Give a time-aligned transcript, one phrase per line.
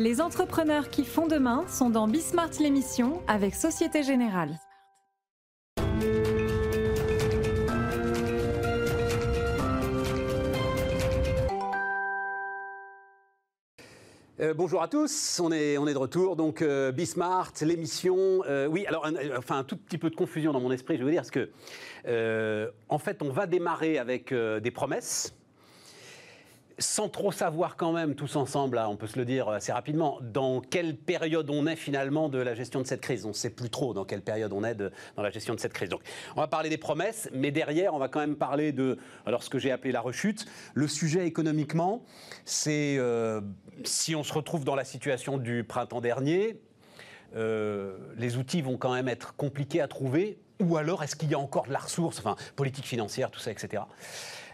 [0.00, 4.58] Les entrepreneurs qui font demain sont dans Bismart l'émission avec Société Générale.
[14.40, 16.34] Euh, bonjour à tous, on est, de retour.
[16.34, 18.16] Donc, euh, Bismart, l'émission.
[18.48, 21.04] euh, oui, alors, un- enfin, un tout petit peu de confusion dans mon esprit, je
[21.04, 21.50] veux dire, parce que,
[22.88, 25.34] en fait, on va démarrer avec des promesses,
[26.80, 30.18] sans trop savoir quand même, tous ensemble, là, on peut se le dire assez rapidement,
[30.22, 33.24] dans quelle période on est finalement de la gestion de cette crise.
[33.26, 35.60] On ne sait plus trop dans quelle période on est de- dans la gestion de
[35.60, 35.90] cette crise.
[35.90, 36.00] Donc,
[36.36, 38.98] on va parler des promesses, mais derrière, on va quand même parler de,
[39.40, 40.46] ce que j'ai appelé la rechute.
[40.74, 42.02] Le sujet économiquement,
[42.44, 43.40] c'est euh,
[43.84, 46.60] si on se retrouve dans la situation du printemps dernier,
[47.36, 51.34] euh, les outils vont quand même être compliqués à trouver, ou alors est-ce qu'il y
[51.34, 53.82] a encore de la ressource, enfin politique financière, tout ça, etc.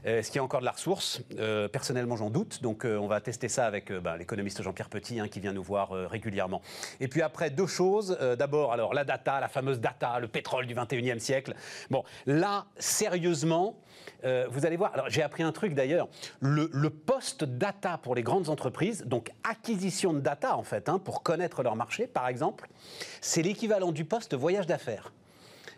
[0.07, 1.21] Euh, Est-ce qu'il y a encore de la ressource?
[1.39, 2.63] Euh, Personnellement, j'en doute.
[2.63, 5.63] Donc, euh, on va tester ça avec bah, l'économiste Jean-Pierre Petit, hein, qui vient nous
[5.63, 6.63] voir régulièrement.
[7.01, 8.17] Et puis après, deux choses.
[8.39, 11.55] D'abord, alors la data, la fameuse data, le pétrole du 21e siècle.
[11.91, 13.79] Bon, là, sérieusement,
[14.23, 14.93] vous allez voir.
[14.95, 16.09] Alors, j'ai appris un truc d'ailleurs.
[16.41, 20.99] Le, le poste data pour les grandes entreprises, donc acquisition de data en fait, hein,
[20.99, 22.69] pour connaître leur marché, par exemple,
[23.21, 25.13] c'est l'équivalent du poste voyage d'affaires.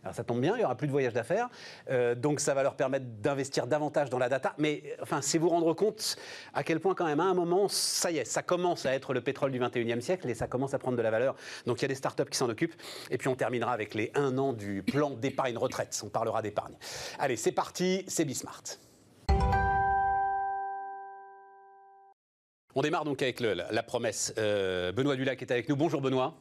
[0.02, 1.48] Alors ça tombe bien, il n'y aura plus de voyage d'affaires,
[1.90, 4.54] euh, donc ça va leur permettre d'investir davantage dans la data.
[4.58, 6.16] Mais enfin, c'est vous rendre compte
[6.54, 9.12] à quel point quand même à un moment, ça y est, ça commence à être
[9.12, 11.34] le pétrole du 21e siècle et ça commence à prendre de la valeur.
[11.66, 12.80] Donc il y a des startups qui s'en occupent.
[13.10, 16.00] Et puis on terminera avec les un an du plan d'épargne retraite.
[16.04, 16.74] On parlera d'épargne.
[17.18, 18.62] Allez, c'est parti, c'est Bismart.
[22.78, 24.32] On démarre donc avec le- la, la promesse.
[24.38, 25.74] Euh, Benoît Dulac est avec nous.
[25.74, 26.34] Bonjour Benoît,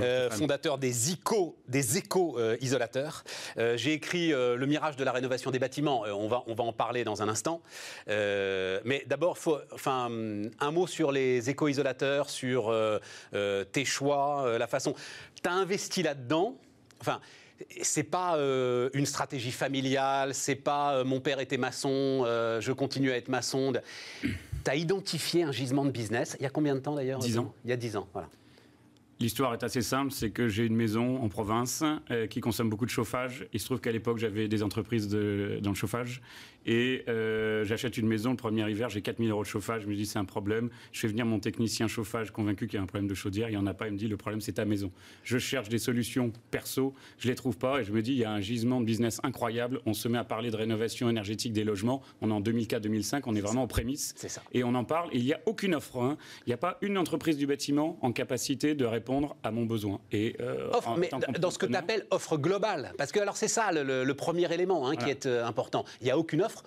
[0.00, 3.22] Euh, fondateur des ICO, des éco-isolateurs.
[3.58, 6.00] Euh, J'ai écrit Le mirage de la rénovation des bâtiments.
[6.02, 7.62] On, va, on va en parler dans un instant.
[8.08, 9.38] Mais d'abord,
[9.70, 12.74] enfin, hum, un mot sur les éco-isolateurs, sur
[13.70, 14.96] tes choix, la façon.
[15.40, 16.56] Tu as investi là-dedans.
[17.00, 17.20] Enfin,
[17.82, 22.70] c'est pas euh, une stratégie familiale, c'est pas euh, mon père était maçon, euh, je
[22.72, 23.72] continue à être maçon.
[24.68, 26.36] Tu as identifié un gisement de business.
[26.38, 27.54] Il y a combien de temps d'ailleurs Dix ans.
[27.64, 28.28] Il y a 10 ans, voilà.
[29.18, 32.84] L'histoire est assez simple, c'est que j'ai une maison en province euh, qui consomme beaucoup
[32.84, 33.48] de chauffage.
[33.54, 36.20] Il se trouve qu'à l'époque, j'avais des entreprises de- dans le chauffage.
[36.70, 39.84] Et euh, j'achète une maison, le premier hiver, j'ai 4000 euros de chauffage.
[39.84, 40.68] Je me dis, c'est un problème.
[40.92, 43.48] Je fais venir mon technicien chauffage convaincu qu'il y a un problème de chaudière.
[43.48, 43.86] Il n'y en a pas.
[43.86, 44.92] Il me dit, le problème, c'est ta maison.
[45.24, 46.92] Je cherche des solutions perso.
[47.16, 47.80] Je ne les trouve pas.
[47.80, 49.80] Et je me dis, il y a un gisement de business incroyable.
[49.86, 52.02] On se met à parler de rénovation énergétique des logements.
[52.20, 53.22] On est en 2004-2005.
[53.24, 54.14] On est vraiment aux prémices.
[54.18, 54.42] Ça.
[54.52, 55.08] Et on en parle.
[55.14, 55.96] Et il n'y a aucune offre.
[56.02, 56.18] hein.
[56.46, 60.00] Il n'y a pas une entreprise du bâtiment en capacité de répondre à mon besoin.
[60.12, 61.08] Et, euh, Offre, mais
[61.38, 62.92] dans ce que tu appelles offre globale.
[62.98, 65.84] Parce que alors c'est ça le, premier élément hein, qui est euh, important.
[66.02, 66.57] Il n'y a aucune offre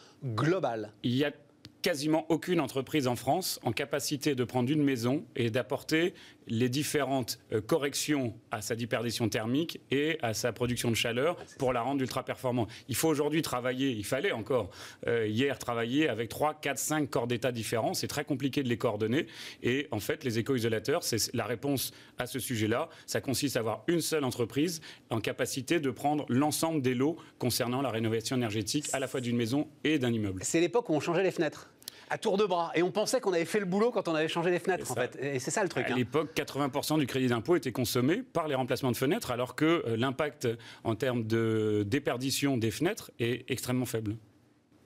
[1.24, 1.34] a
[1.82, 6.14] quasiment aucune entreprise en France en capacité de prendre une maison et d'apporter
[6.48, 11.74] les différentes euh, corrections à sa déperdition thermique et à sa production de chaleur pour
[11.74, 12.70] la rendre ultra performante.
[12.90, 14.70] Il faut aujourd'hui travailler, il fallait encore
[15.08, 17.94] euh, hier travailler avec 3, 4, 5 corps d'état différents.
[17.94, 19.28] C'est très compliqué de les coordonner.
[19.64, 22.90] Et en fait, les éco-isolateurs, c'est la réponse à ce sujet-là.
[23.06, 27.82] Ça consiste à avoir une seule entreprise en capacité de prendre l'ensemble des lots concernant
[27.82, 30.42] la rénovation énergétique à la fois d'une maison et d'un immeuble.
[30.44, 31.71] C'est l'époque où on changeait les fenêtres.
[32.12, 32.72] À tour de bras.
[32.76, 34.96] Et on pensait qu'on avait fait le boulot quand on avait changé les fenêtres, en
[34.96, 35.18] fait.
[35.22, 35.88] Et c'est ça le truc.
[35.88, 35.96] À hein.
[35.96, 39.96] l'époque, 80% du crédit d'impôt était consommé par les remplacements de fenêtres, alors que euh,
[39.96, 40.48] l'impact
[40.84, 44.18] en termes de déperdition des fenêtres est extrêmement faible.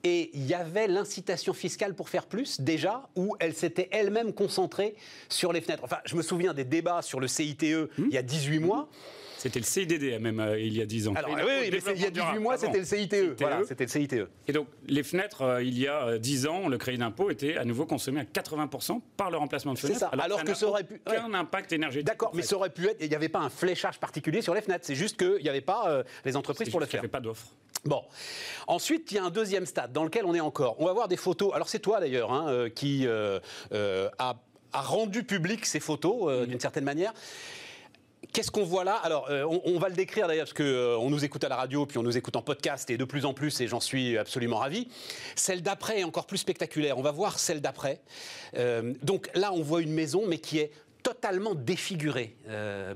[0.04, 4.94] Et il y avait l'incitation fiscale pour faire plus, déjà, ou elle s'était elle-même concentrée
[5.28, 5.82] sur les fenêtres.
[5.82, 7.64] Enfin, je me souviens des débats sur le CITE
[7.98, 8.04] Hmm.
[8.06, 8.88] il y a 18 mois.
[9.38, 11.14] C'était le CIDD même euh, il y a 10 ans.
[11.14, 12.58] Alors, oui, mais il y a 18 développement mois, durable.
[12.58, 13.14] c'était le CITE.
[13.14, 13.40] CITE.
[13.40, 14.16] Voilà, c'était le CITE.
[14.48, 17.56] Et donc, les fenêtres, euh, il y a euh, 10 ans, le crédit d'impôt était
[17.56, 20.00] à nouveau consommé à 80% par le remplacement de C'est fenêtres.
[20.00, 20.06] ça.
[20.18, 22.06] Alors que n'a ça aurait pu- Aucun impact énergétique.
[22.06, 22.48] D'accord, mais fait.
[22.48, 22.96] ça aurait pu être.
[23.00, 24.84] Il n'y avait pas un fléchage particulier sur les fenêtres.
[24.86, 27.00] C'est juste qu'il n'y avait pas euh, les entreprises pour le faire.
[27.00, 27.46] n'y avait pas d'offre.
[27.84, 28.02] Bon.
[28.66, 30.76] Ensuite, il y a un deuxième stade dans lequel on est encore.
[30.80, 31.52] On va voir des photos.
[31.54, 33.38] Alors, c'est toi d'ailleurs hein, euh, qui euh,
[33.72, 34.36] euh, a,
[34.72, 37.12] a rendu public ces photos euh, d'une certaine manière.
[38.32, 38.96] Qu'est-ce qu'on voit là?
[38.96, 41.56] Alors, euh, on, va le décrire d'ailleurs parce que euh, on nous écoute à la
[41.56, 44.18] radio, puis on nous écoute en podcast et de plus en plus, et j'en suis
[44.18, 44.88] absolument ravi.
[45.36, 46.98] Celle d'après est encore plus spectaculaire.
[46.98, 48.00] On va voir celle d'après.
[48.56, 50.70] Euh, donc là, on voit une maison, mais qui est
[51.02, 52.34] totalement défigurée,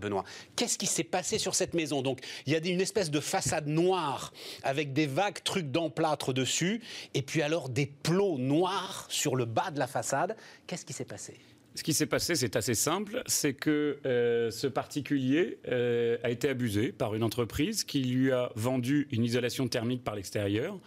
[0.00, 0.24] Benoît.
[0.56, 2.02] Qu'est-ce qui s'est passé sur cette maison?
[2.02, 4.32] Donc, il y a une espèce de façade noire
[4.64, 6.82] avec des vagues trucs d'emplâtre dessus,
[7.14, 10.36] et puis alors des plots noirs sur le bas de la façade.
[10.66, 11.38] Qu'est-ce qui s'est passé?
[11.76, 16.48] Ce qui s'est passé, c'est assez simple, c'est que euh, ce particulier euh, a été
[16.48, 20.78] abusé par une entreprise qui lui a vendu une isolation thermique par l'extérieur.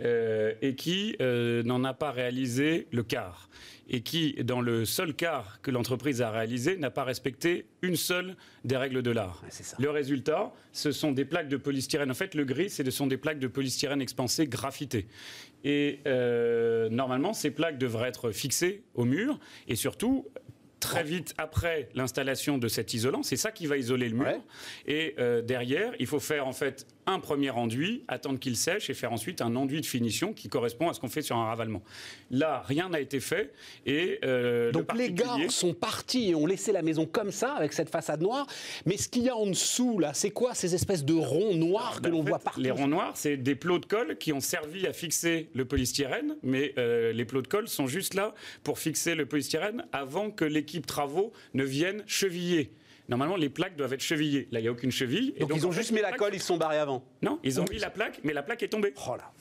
[0.00, 3.48] Euh, et qui euh, n'en a pas réalisé le quart.
[3.90, 8.36] Et qui, dans le seul quart que l'entreprise a réalisé, n'a pas respecté une seule
[8.64, 9.42] des règles de l'art.
[9.78, 12.10] le résultat, ce sont des plaques de polystyrène.
[12.10, 15.06] En fait, le gris, ce sont des plaques de polystyrène expansé graffitées.
[15.64, 20.26] Et euh, normalement, ces plaques devraient être fixées au mur et surtout
[20.80, 23.22] très vite après l'installation de cet isolant.
[23.22, 24.42] C'est ça qui va isoler le mur.
[24.86, 28.94] Et euh, derrière, il faut faire en fait un premier enduit, attendre qu'il sèche et
[28.94, 31.82] faire ensuite un enduit de finition qui correspond à ce qu'on fait sur un ravalement.
[32.30, 33.52] Là, rien n'a été fait.
[33.86, 37.72] Et euh, Donc les gars sont partis et ont laissé la maison comme ça, avec
[37.72, 38.46] cette façade noire.
[38.84, 41.96] Mais ce qu'il y a en dessous, là, c'est quoi ces espèces de ronds noirs
[41.96, 44.40] que ben, l'on voit partout Les ronds noirs, c'est des plots de colle qui ont
[44.40, 46.36] servi à fixer le polystyrène.
[46.42, 50.44] Mais euh, les plots de colle sont juste là pour fixer le polystyrène avant que
[50.44, 52.70] l'équipe travaux ne vienne cheviller.
[53.08, 54.48] Normalement, les plaques doivent être chevillées.
[54.52, 55.34] Là, il n'y a aucune cheville.
[55.40, 57.64] Donc, ils ont juste mis la colle, ils se sont barrés avant Non, ils ont
[57.70, 58.92] mis la plaque, mais la plaque est tombée.
[59.08, 59.32] Oh là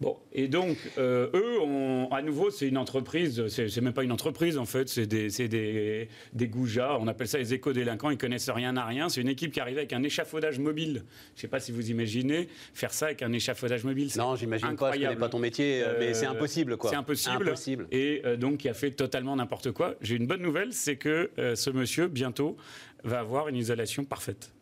[0.00, 4.12] Bon, et donc, euh, eux, ont, à nouveau, c'est une entreprise, c'est même pas une
[4.12, 8.48] entreprise en fait, c'est des, des, des goujats, on appelle ça les éco-délinquants, ils connaissent
[8.48, 9.08] rien à rien.
[9.08, 11.02] C'est une équipe qui arrive avec un échafaudage mobile.
[11.34, 14.08] Je sais pas si vous imaginez faire ça avec un échafaudage mobile.
[14.16, 16.90] Non, j'imagine pas, je connais pas ton métier, euh, mais c'est impossible quoi.
[16.90, 17.48] C'est impossible.
[17.48, 17.88] impossible.
[17.90, 19.96] Et euh, donc, il a fait totalement n'importe quoi.
[20.00, 22.56] J'ai une bonne nouvelle, c'est que ce monsieur, bientôt,
[23.02, 24.52] va avoir une isolation parfaite.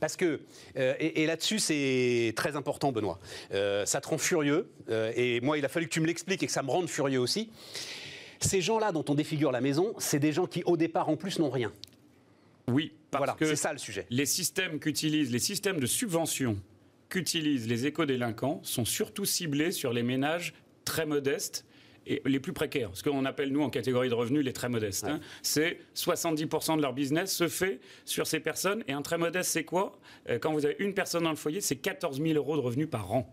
[0.00, 0.40] Parce que,
[0.76, 3.18] euh, et, là-dessus, c'est très important, Benoît.
[3.52, 6.42] Euh, ça te rend furieux, euh, et moi, il a fallu que tu me l'expliques
[6.42, 7.50] et que ça me rende furieux aussi.
[8.40, 11.38] Ces gens-là dont on défigure la maison, c'est des gens qui, au départ, en plus,
[11.38, 11.72] n'ont rien.
[12.68, 14.06] Oui, parce voilà, que c'est ça le sujet.
[14.10, 16.58] Les systèmes qu'utilisent, les systèmes de subvention
[17.08, 20.54] qu'utilisent les éco-délinquants sont surtout ciblés sur les ménages
[20.84, 21.64] très modestes
[22.08, 25.04] et les plus précaires, ce qu'on appelle nous en catégorie de revenus les très modestes.
[25.04, 25.20] Hein.
[25.42, 28.82] c'est 70% de leur business se fait sur ces personnes.
[28.88, 29.98] Et un très modeste, c'est quoi?
[30.28, 32.88] Euh, Quand vous avez une personne dans le foyer, c'est 14 000 euros de revenus
[32.88, 33.32] par an.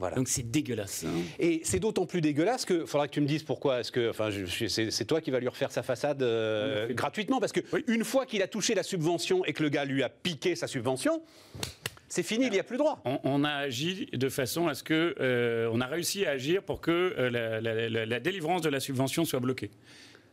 [0.00, 0.16] Voilà.
[0.16, 1.04] Donc c'est dégueulasse.
[1.04, 1.10] Hein.
[1.38, 3.80] Et c'est d'autant plus dégueulasse que faudra que tu me dises pourquoi.
[3.80, 4.30] Est-ce que, enfin,
[4.66, 8.40] c'est toi qui vas lui refaire sa façade euh, gratuitement parce que une fois qu'il
[8.40, 11.20] a touché la subvention et que le gars lui a piqué sa subvention,
[12.10, 13.00] c'est fini, il n'y a plus droit.
[13.04, 15.14] On, a agi de façon à ce que.
[15.20, 19.38] Euh, on a réussi à agir pour que euh, la, délivrance de la subvention soit
[19.38, 19.70] bloquée.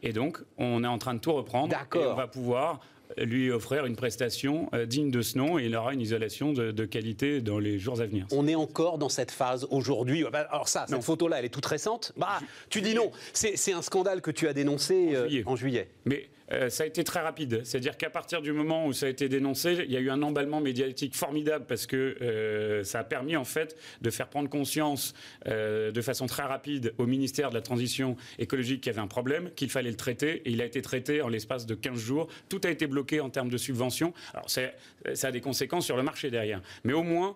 [0.01, 1.75] Et donc, on est en train de tout reprendre.
[1.93, 2.79] Et on va pouvoir
[3.15, 6.85] lui offrir une prestation euh, digne de ce nom et il aura une isolation de,
[6.85, 8.25] qualité dans les jours à venir.
[8.31, 10.25] On est encore dans cette phase aujourd'hui.
[10.31, 12.11] Bah, alors ça, cette photo-là, elle est toute récente.
[12.17, 12.39] Bah,
[12.69, 13.11] tu dis non.
[13.33, 15.15] C'est un scandale que tu as dénoncé
[15.45, 15.89] en juillet.
[16.05, 17.61] Mais euh, ça a été très rapide.
[17.63, 20.21] C'est-à-dire qu'à partir du moment où ça a été dénoncé, il y a eu un
[20.21, 25.13] emballement médiatique formidable parce que euh, ça a permis en fait de faire prendre conscience
[25.47, 29.07] euh, de façon très rapide au ministère de la Transition écologique qu'il y avait un
[29.07, 32.27] problème, qu'il fallait le traiter et il a été traité en l'espace de 15 jours.
[32.49, 34.13] Tout a été bloqué en termes de subventions.
[34.33, 36.61] Alors ça a des conséquences sur le marché derrière.
[36.83, 37.35] Mais au moins,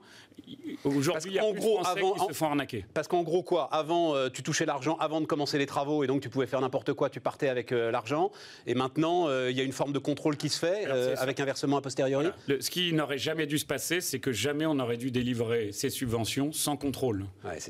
[0.83, 2.85] Aujourd'hui, il y a plus gros, de avant, qui se font arnaquer.
[2.93, 6.07] Parce qu'en gros, quoi Avant, euh, tu touchais l'argent avant de commencer les travaux et
[6.07, 8.31] donc tu pouvais faire n'importe quoi, tu partais avec euh, l'argent.
[8.67, 10.85] Et maintenant, euh, il y a une forme de contrôle qui se fait
[11.17, 12.27] avec un versement a posteriori.
[12.47, 15.89] ce qui n'aurait jamais dû se passer, c'est que jamais on n'aurait dû délivrer ces
[15.89, 17.25] subventions sans contrôle.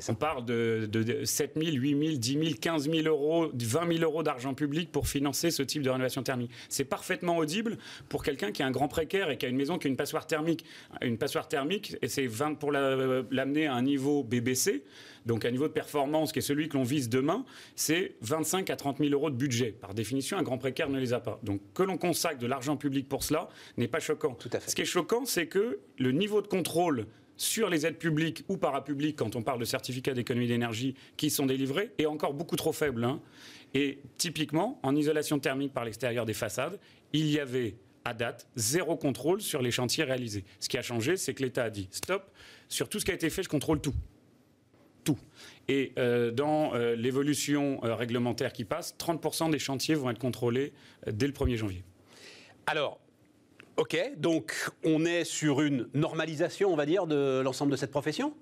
[0.08, 4.04] on parle de, de, 7 000, 8 000, 10 000, 15 000 euros, 20 000
[4.04, 6.50] euros d'argent public pour financer ce type de rénovation thermique.
[6.68, 7.78] C'est parfaitement audible
[8.08, 9.96] pour quelqu'un qui a un grand précaire et qui a une maison qui a une
[9.96, 10.64] passoire thermique.
[11.00, 14.84] Une passoire thermique, et c'est 20 pour l'amener à un niveau BBC,
[15.26, 17.44] donc un niveau de performance qui est celui que l'on vise demain,
[17.74, 19.72] c'est 25 à 30 000 euros de budget.
[19.72, 21.40] Par définition, un grand précaire ne les a pas.
[21.42, 24.34] Donc que l'on consacre de l'argent public pour cela n'est pas choquant.
[24.34, 24.70] Tout à fait.
[24.70, 28.58] Ce qui est choquant, c'est que le niveau de contrôle sur les aides publiques ou
[28.58, 32.72] parapubliques, quand on parle de certificats d'économie d'énergie qui sont délivrés, est encore beaucoup trop
[32.72, 33.02] faible.
[33.02, 33.20] Hein.
[33.74, 36.78] Et typiquement, en isolation thermique par l'extérieur des façades,
[37.12, 40.44] il y avait à date, zéro contrôle sur les chantiers réalisés.
[40.60, 42.30] Ce qui a changé, c'est que l'État a dit stop,
[42.72, 43.94] sur tout ce qui a été fait, je contrôle tout.
[45.04, 45.18] Tout.
[45.68, 50.72] Et euh, dans euh, l'évolution euh, réglementaire qui passe, 30% des chantiers vont être contrôlés
[51.06, 51.84] dès le 1er janvier.
[52.66, 52.98] Alors,
[53.76, 58.34] ok, donc on est sur une normalisation, on va dire, de l'ensemble de cette profession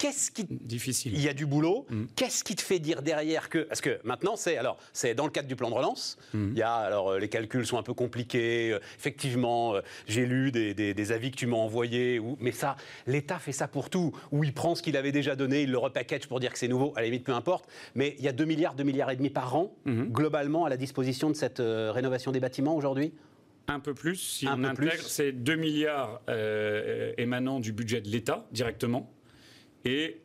[0.00, 1.84] Qu'est-ce qui difficile Il y a du boulot.
[1.90, 2.04] Mm.
[2.16, 5.30] Qu'est-ce qui te fait dire derrière que parce que maintenant c'est alors c'est dans le
[5.30, 6.16] cadre du plan de relance.
[6.32, 6.48] Mm.
[6.52, 8.72] Il y a alors euh, les calculs sont un peu compliqués.
[8.72, 12.18] Euh, effectivement, euh, j'ai lu des, avis que tu m'as envoyés.
[12.40, 12.76] mais ça,
[13.06, 14.16] l'État fait ça pour tout.
[14.32, 16.68] Où il prend ce qu'il avait déjà donné, il le repackage pour dire que c'est
[16.68, 16.94] nouveau.
[16.96, 17.68] À la limite, peu importe.
[17.94, 20.12] Mais il y a 2 milliards, 2 milliards et demi par an mm-hmm.
[20.12, 23.12] globalement à la disposition de cette rénovation des bâtiments aujourd'hui?
[23.68, 26.22] Un peu plus, si on intègre, c'est 2 milliards
[27.18, 29.10] émanant du budget de l'État directement
[29.84, 30.20] et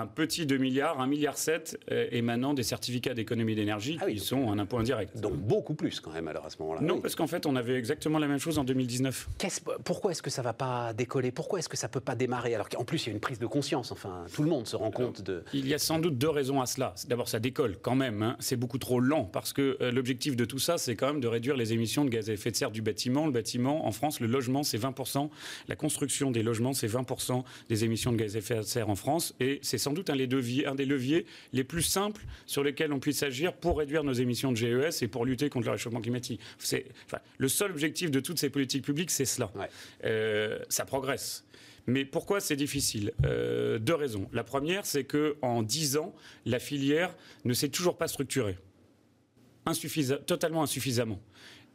[0.00, 4.14] un petit 2 milliards, 1 milliard 7 euh, émanant des certificats d'économie d'énergie Ah oui,
[4.14, 5.18] qui sont un impôt indirect.
[5.20, 6.80] Donc beaucoup plus quand même alors à ce moment-là.
[6.80, 7.00] non, Oui.
[7.02, 9.28] parce qu'en fait, on avait exactement la même chose en 2019.
[9.38, 11.30] Qu'est-ce- pourquoi est-ce que ça va pas décoller?
[11.30, 12.54] Pourquoi est-ce que ça peut pas démarrer?
[12.54, 13.92] Alors qu'en plus il y a une prise de conscience.
[13.92, 15.42] Enfin, tout le monde se rend compte de.
[15.52, 16.94] Il y a sans doute deux raisons à cela.
[17.08, 18.22] D'abord, ça décolle quand même.
[18.22, 18.36] hein.
[18.40, 21.28] C'est beaucoup trop lent parce que euh, l'objectif de tout ça, c'est quand même de
[21.28, 23.26] réduire les émissions de gaz à effet de serre du bâtiment.
[23.26, 25.30] Le bâtiment, en France, le logement, c'est 20%.
[25.68, 28.94] La construction des logements, c'est 20% des émissions de gaz à effet de serre en
[28.96, 29.34] France.
[29.40, 32.92] Et c'est sans doute un, des leviers- un des leviers les plus simples sur lesquels
[32.92, 36.02] on puisse agir pour réduire nos émissions de GES et pour lutter contre le réchauffement
[36.02, 36.40] climatique.
[36.58, 39.50] C'est, enfin, le seul objectif de toutes ces politiques publiques, c'est cela.
[39.54, 39.68] Ouais.
[40.04, 41.44] Euh, ça progresse.
[41.86, 43.12] Mais pourquoi c'est difficile?
[43.24, 44.28] Euh, Deux raisons.
[44.34, 46.14] La première, c'est que en 10 ans,
[46.44, 47.16] la filière
[47.46, 48.58] ne s'est toujours pas structurée.
[49.64, 51.18] Insuffisa- totalement insuffisamment.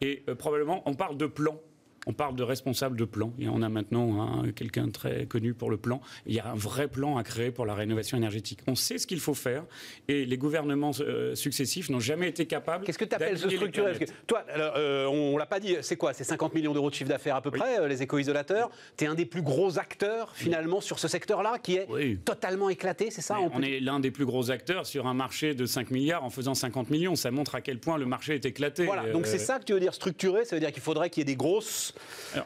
[0.02, 1.60] Et euh, probablement, on parle de plan.
[2.06, 3.34] On parle de responsable de plan.
[3.40, 6.02] Et on a maintenant hein, quelqu'un très connu pour le plan.
[6.26, 8.60] Il y a un vrai plan à créer pour la rénovation énergétique.
[8.68, 9.64] On sait ce qu'il faut faire.
[10.08, 12.86] Et les gouvernements euh, successifs n'ont jamais été capables.
[12.86, 15.96] Qu'est-ce que tu appelles ce que Toi, alors, euh, on, on l'a pas dit, c'est
[15.96, 16.14] quoi?
[16.14, 17.60] C'est 50 millions d'euros de chiffre d'affaires à peu Oui.
[17.60, 18.70] près, euh, les éco-isolateurs?
[18.98, 22.18] Tu es un des plus gros acteurs finalement sur ce secteur-là qui est Oui.
[22.18, 23.40] totalement éclaté, c'est ça?
[23.40, 26.30] On on est l'un des plus gros acteurs sur un marché de 5 milliards en
[26.30, 27.16] faisant 50 millions.
[27.16, 28.86] Ça montre à quel point le marché est éclaté.
[28.86, 31.22] Voilà, donc c'est ça que tu veux dire structuré, ça veut dire qu'il faudrait qu'il
[31.22, 31.93] y ait des grosses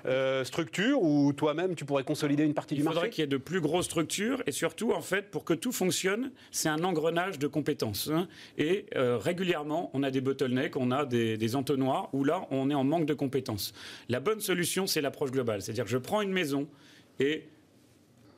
[0.05, 3.23] Euh, structures où toi-même tu pourrais consolider une partie Il du faudrait marché qu'il y
[3.23, 6.83] ait de plus grosses structures et surtout, en fait, pour que tout fonctionne, c'est un
[6.83, 8.09] engrenage de compétences.
[8.09, 8.27] hein.
[8.57, 12.69] Et euh, régulièrement, on a des bottlenecks, on a des, des entonnoirs où là, on
[12.69, 13.73] est en manque de compétences.
[14.09, 15.61] La bonne solution, c'est l'approche globale.
[15.61, 16.67] C'est-à-dire je prends une maison
[17.19, 17.45] et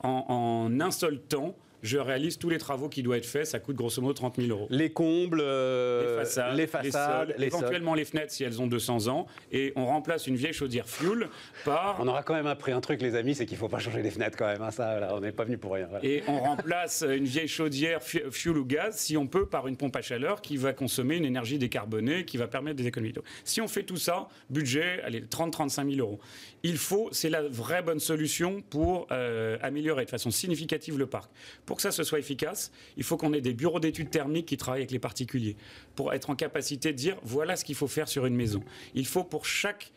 [0.01, 0.25] en,
[0.69, 3.45] en un seul temps, je réalise tous les travaux qui doivent être faits.
[3.45, 4.67] Ça coûte grosso modo 30 000 euros.
[4.69, 7.59] Les combles, euh, les façades, les, façades, sols, les sols.
[7.59, 11.29] éventuellement les fenêtres si elles ont 200 ans, et on remplace une vieille chaudière fuel
[11.65, 14.01] par On aura quand même appris un truc, les amis, c'est qu'il faut pas changer
[14.01, 14.61] les fenêtres quand même.
[14.61, 15.87] hein, ça, là, on n'est pas venu pour rien.
[15.89, 16.03] voilà.
[16.05, 19.77] Et on remplace une vieille chaudière fu- fuel ou gaz, si on peut, par une
[19.77, 23.23] pompe à chaleur qui va consommer une énergie décarbonée, qui va permettre des économies d'eau.
[23.43, 26.19] Si on fait tout ça, budget, allez, 30-35 000 euros.
[26.63, 31.29] Il faut, c'est la vraie bonne solution pour euh, améliorer de façon significative le parc.
[31.69, 34.57] Pour que ça se soit efficace, il faut qu'on ait des bureaux d'études thermiques qui
[34.57, 35.55] travaillent avec les particuliers,
[35.93, 38.63] pour être en capacité de dire voilà ce qu'il faut faire sur une maison.
[38.95, 39.91] Il faut pour chaque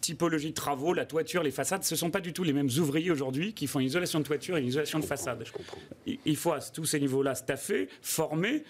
[0.00, 2.70] typologie de travaux, la toiture, les façades, ce ne sont pas du tout les mêmes
[2.78, 5.44] ouvriers aujourd'hui qui font une isolation de toiture et une isolation de façade.
[6.06, 8.62] Il faut à tous ces niveaux-là staffer, former,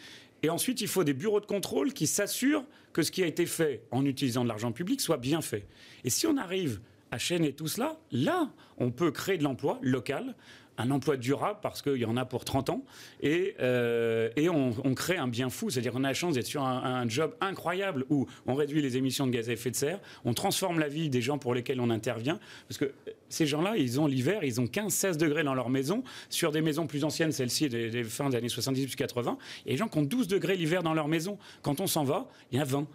[0.43, 2.65] et ensuite il faut des bureaux de contrôle qui s'assurent
[2.95, 5.67] que ce qui a été fait en utilisant de l'argent public soit bien fait.
[6.05, 10.35] Et si on arrive à chaîner tout cela, là, on peut créer de l'emploi local,
[10.79, 12.85] un emploi durable parce qu'il y en a pour 30 ans,
[13.21, 16.63] et, euh, et on, crée un bien fou, c'est-à-dire qu'on a la chance d'être sur
[16.63, 20.35] un, job incroyable où on réduit les émissions de gaz à effet de serre, on
[20.35, 22.39] transforme la vie des gens pour lesquels on intervient,
[22.69, 22.93] parce que
[23.29, 26.87] ces gens-là, ils ont l'hiver, ils ont 15-16 degrés dans leur maison, sur des maisons
[26.87, 30.29] plus anciennes, celles-ci des, des fins des années 70-80, et les gens qui ont 12
[30.29, 32.87] degrés l'hiver dans leur maison, quand on s'en va, il y en a 20.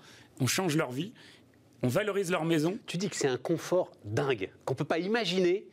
[0.42, 1.12] On change leur vie,
[1.84, 5.66] on valorise leur maison, Tu dis que c'est un confort dingue, qu'on peut pas imaginer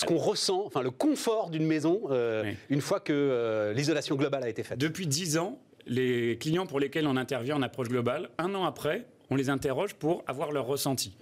[0.00, 2.56] ce qu'on ressent, enfin le confort d'une maison euh, Oui.
[2.70, 4.78] une fois que euh, l'isolation globale a été faite.
[4.78, 9.06] Depuis 10 ans, les clients pour lesquels on intervient en approche globale, un an après,
[9.30, 11.16] on les interroge pour avoir leur ressenti.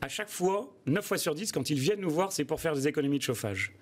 [0.00, 2.74] À chaque fois, 9 fois sur 10, quand ils viennent nous voir, c'est pour faire
[2.74, 3.72] des économies de chauffage.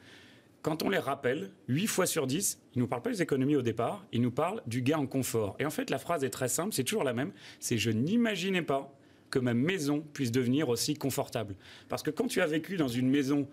[0.62, 3.56] Quand on les rappelle, 8 fois sur 10, ils ne nous parlent pas des économies
[3.56, 5.56] au départ, ils nous parlent du gain en confort.
[5.58, 8.62] Et en fait, la phrase est très simple, c'est toujours la même, c'est je n'imaginais
[8.62, 8.92] pas
[9.30, 11.54] que ma maison puisse devenir aussi confortable.
[11.88, 13.46] Parce que quand tu as vécu dans une maison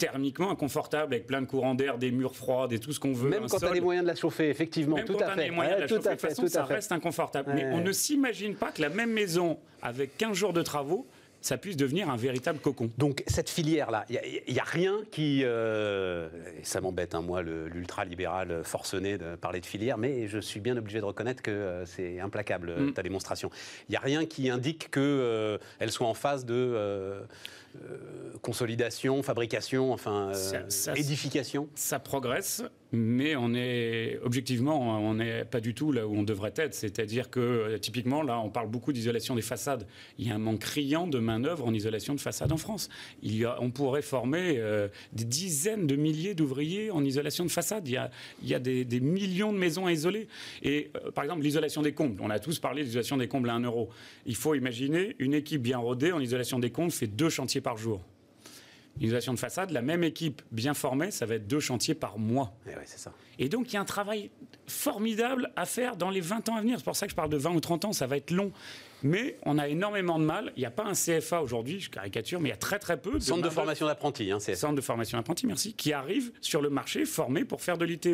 [0.00, 3.28] thermiquement inconfortable, avec plein de courants d'air, des murs froids, des tout ce qu'on veut,
[3.28, 5.28] Même quand tu as sol, les moyens de la chauffer, effectivement, même tout quand à
[5.28, 5.44] on a fait.
[5.44, 6.74] les moyens de la tout chauffer, à de toute fait, façon, tout ça à fait.
[6.74, 7.52] reste inconfortable.
[7.54, 11.06] Mais on ne s'imagine pas que la même maison, avec 15 jours de travaux,
[11.42, 12.90] ça puisse devenir un véritable cocon.
[12.98, 14.20] Donc cette filière-là, il
[14.52, 15.40] n'y a, rien qui...
[15.42, 16.28] euh,
[16.60, 20.76] et ça m'embête, hein, moi, l'ultra-libéral forcené de parler de filière, mais je suis bien
[20.76, 22.92] obligé de reconnaître que euh, c'est implacable, Mm.
[22.92, 23.50] ta démonstration.
[23.88, 27.22] Il n'y a rien qui indique qu'elle soit en phase de euh, euh,
[28.42, 31.68] consolidation, fabrication, enfin, euh, Ça- ça- édification.
[31.74, 32.62] Ça progresse,
[32.92, 36.74] mais on est objectivement, on n'est pas du tout là où on devrait être.
[36.74, 39.86] C'est-à-dire que typiquement, là, on parle beaucoup d'isolation des façades.
[40.18, 42.88] Il y a un manque criant de main-d'œuvre en isolation de façade en France.
[43.60, 47.86] On pourrait former euh, des dizaines de milliers d'ouvriers en isolation de façade.
[47.86, 47.98] Il
[48.44, 50.28] y a, des, millions de maisons à isoler.
[50.62, 52.20] Et euh, par exemple, l'isolation des combles.
[52.20, 53.90] On a tous parlé de l'isolation des combles à 1 euro.
[54.26, 57.76] Il faut imaginer une équipe bien rodée en isolation des combles fait deux chantiers par
[57.76, 58.00] jour.
[59.00, 62.52] L'isolation de façade, la même équipe bien formée, ça va être deux chantiers par mois.
[62.66, 63.12] Eh ouais, c'est ça.
[63.38, 64.30] Et donc, il y a un travail
[64.66, 66.78] formidable à faire dans les 20 ans à venir.
[66.78, 68.52] C'est pour ça que je parle de 20 ou 30 ans, ça va être long.
[69.02, 70.52] Mais on a énormément de mal.
[70.56, 72.96] Il n'y a pas un CFA aujourd'hui, je caricature, mais il y a très très
[72.96, 74.30] peu de centre de formation d'apprentis.
[74.30, 77.84] Hein, centre de formation d'apprentis, merci, qui arrivent sur le marché formés pour faire de
[77.84, 78.08] l'ITE.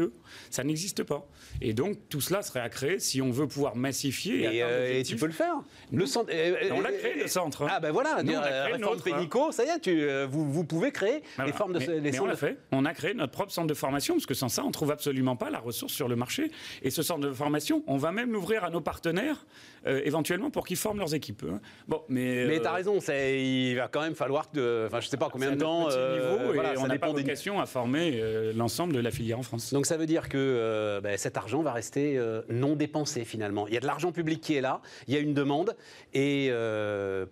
[0.50, 1.26] Ça n'existe pas.
[1.60, 4.44] Et donc tout cela serait à créer si on veut pouvoir massifier.
[4.44, 5.56] Et, et, et tu peux le faire.
[5.92, 6.30] Le centre.
[6.72, 7.62] on l'a créé le centre.
[7.62, 7.68] Hein.
[7.70, 8.22] Ah ben voilà.
[8.22, 11.52] Nous, on a créé réforme Pénico, ça y est, tu, vous, vous, pouvez créer les
[11.52, 11.78] formes de.
[11.78, 12.58] Mais, les on l'a fait.
[12.72, 15.36] On a créé notre propre centre de formation parce que sans ça, on trouve absolument
[15.36, 16.50] pas la ressource sur le marché.
[16.82, 19.46] Et ce centre de formation, on va même l'ouvrir à nos partenaires
[19.86, 21.44] euh, éventuellement pour qu'ils forment leurs équipes.
[21.48, 21.60] Hein.
[21.86, 25.08] Bon, mais mais tu as euh, raison, il va quand même falloir que, enfin, je
[25.08, 25.88] sais pas combien de temps.
[25.90, 28.20] Euh, niveau, voilà, on n'a pas vocation à former
[28.54, 29.72] l'ensemble de la filière en France.
[29.72, 33.68] Donc ça veut dire que ben, cet argent va rester non dépensé finalement.
[33.68, 35.76] Il y a de l'argent public qui est là, il y a une demande
[36.14, 36.50] et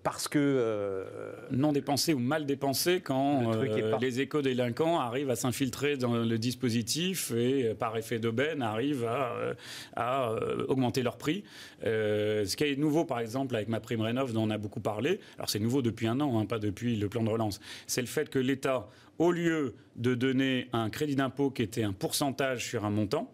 [0.03, 1.05] parce que
[1.51, 3.53] non dépensé ou mal dépensé quand
[4.01, 9.55] les éco-délinquants arrivent à s'infiltrer dans le dispositif et par effet d'aubaine arrivent à,
[9.97, 10.33] à
[10.69, 11.45] augmenter leur prix.
[11.85, 14.81] Euh, ce qui est nouveau, par exemple, avec ma prime rénov, dont on a beaucoup
[14.81, 18.01] parlé, alors c'est nouveau depuis un an, hein, pas depuis le plan de relance, c'est
[18.01, 22.65] le fait que l'État, au lieu de donner un crédit d'impôt qui était un pourcentage
[22.65, 23.33] sur un montant,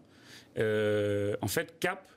[0.57, 2.07] euh, en fait, cap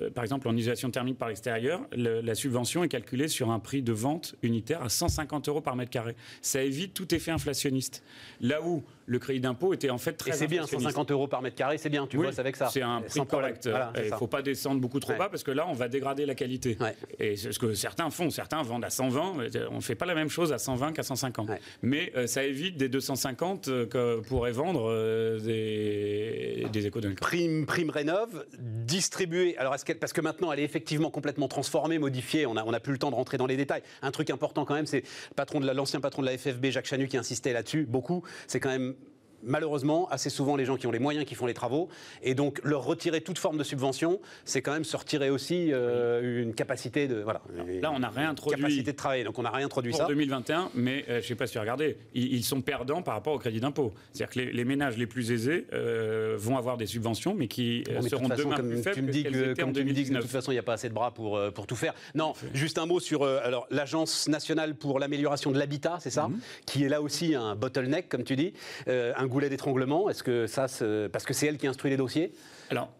[0.00, 3.82] euh, par exemple en isolation thermique par l'extérieur, la subvention est calculée sur un prix
[3.82, 6.14] de vente unitaire à 150 euros par mètre carré.
[6.42, 8.04] Ça évite tout effet inflationniste.
[8.40, 10.30] Là où le crédit d'impôt était en fait très.
[10.30, 12.68] Et c'est bien, 150 euros par mètre carré, c'est bien, tu vois, c'est avec ça.
[12.68, 13.68] C'est un prix correct.
[13.96, 16.36] il ne faut pas descendre beaucoup trop bas parce que là, on va dégrader la
[16.36, 16.78] qualité.
[17.18, 18.30] Et c'est ce que certains font.
[18.30, 19.34] Certains vendent à 120.
[19.70, 21.50] On ne fait pas la même chose à 120 qu'à 150.
[21.82, 24.90] Mais euh, ça évite des 250 euh, que pourraient vendre
[25.40, 29.56] des, des d'un Prime, prime rénov, distribuée.
[29.58, 32.46] Alors, est-ce parce que maintenant, elle est effectivement complètement transformée, modifiée.
[32.46, 33.82] On n'a on a plus le temps de rentrer dans les détails.
[34.02, 35.02] Un truc important quand même, c'est
[35.74, 38.22] l'ancien patron de la FFB, Jacques Chanu, qui insistait là-dessus beaucoup.
[38.46, 38.94] C'est quand même
[39.42, 41.88] malheureusement, assez souvent, les gens qui ont les moyens qui font les travaux.
[42.22, 46.42] Et donc, leur retirer toute forme de subvention, c'est quand même se retirer aussi euh,
[46.42, 47.20] une capacité de.
[47.20, 47.42] Voilà.
[47.80, 48.60] Là, on a réintroduit.
[48.60, 49.24] Capacité de travailler.
[49.24, 50.06] Donc, on a réintroduit pour ça.
[50.06, 53.02] En 2021, mais euh, je ne sais pas si tu as regardé, ils, sont perdants
[53.02, 53.92] par rapport au crédit d'impôt.
[54.12, 58.28] C'est-à-dire que les, ménages les plus aisés euh, vont avoir des subventions, mais qui seront
[58.28, 60.30] de demain plus faibles tu me dis que, comme tu me dis que de toute
[60.30, 61.94] façon, il n'y a pas assez de bras pour, pour tout faire.
[62.14, 66.28] Non, juste un mot sur alors l'Agence nationale pour l'amélioration de l'habitat, c'est ça?
[66.28, 66.38] Mhm.
[66.66, 68.52] Qui est là aussi un bottleneck, comme tu dis,
[68.86, 70.10] un goulet d'étranglement.
[70.10, 70.66] Est-ce que ça,
[71.10, 72.32] parce que c'est elle qui instruit les dossiers?
[72.68, 72.90] Alors,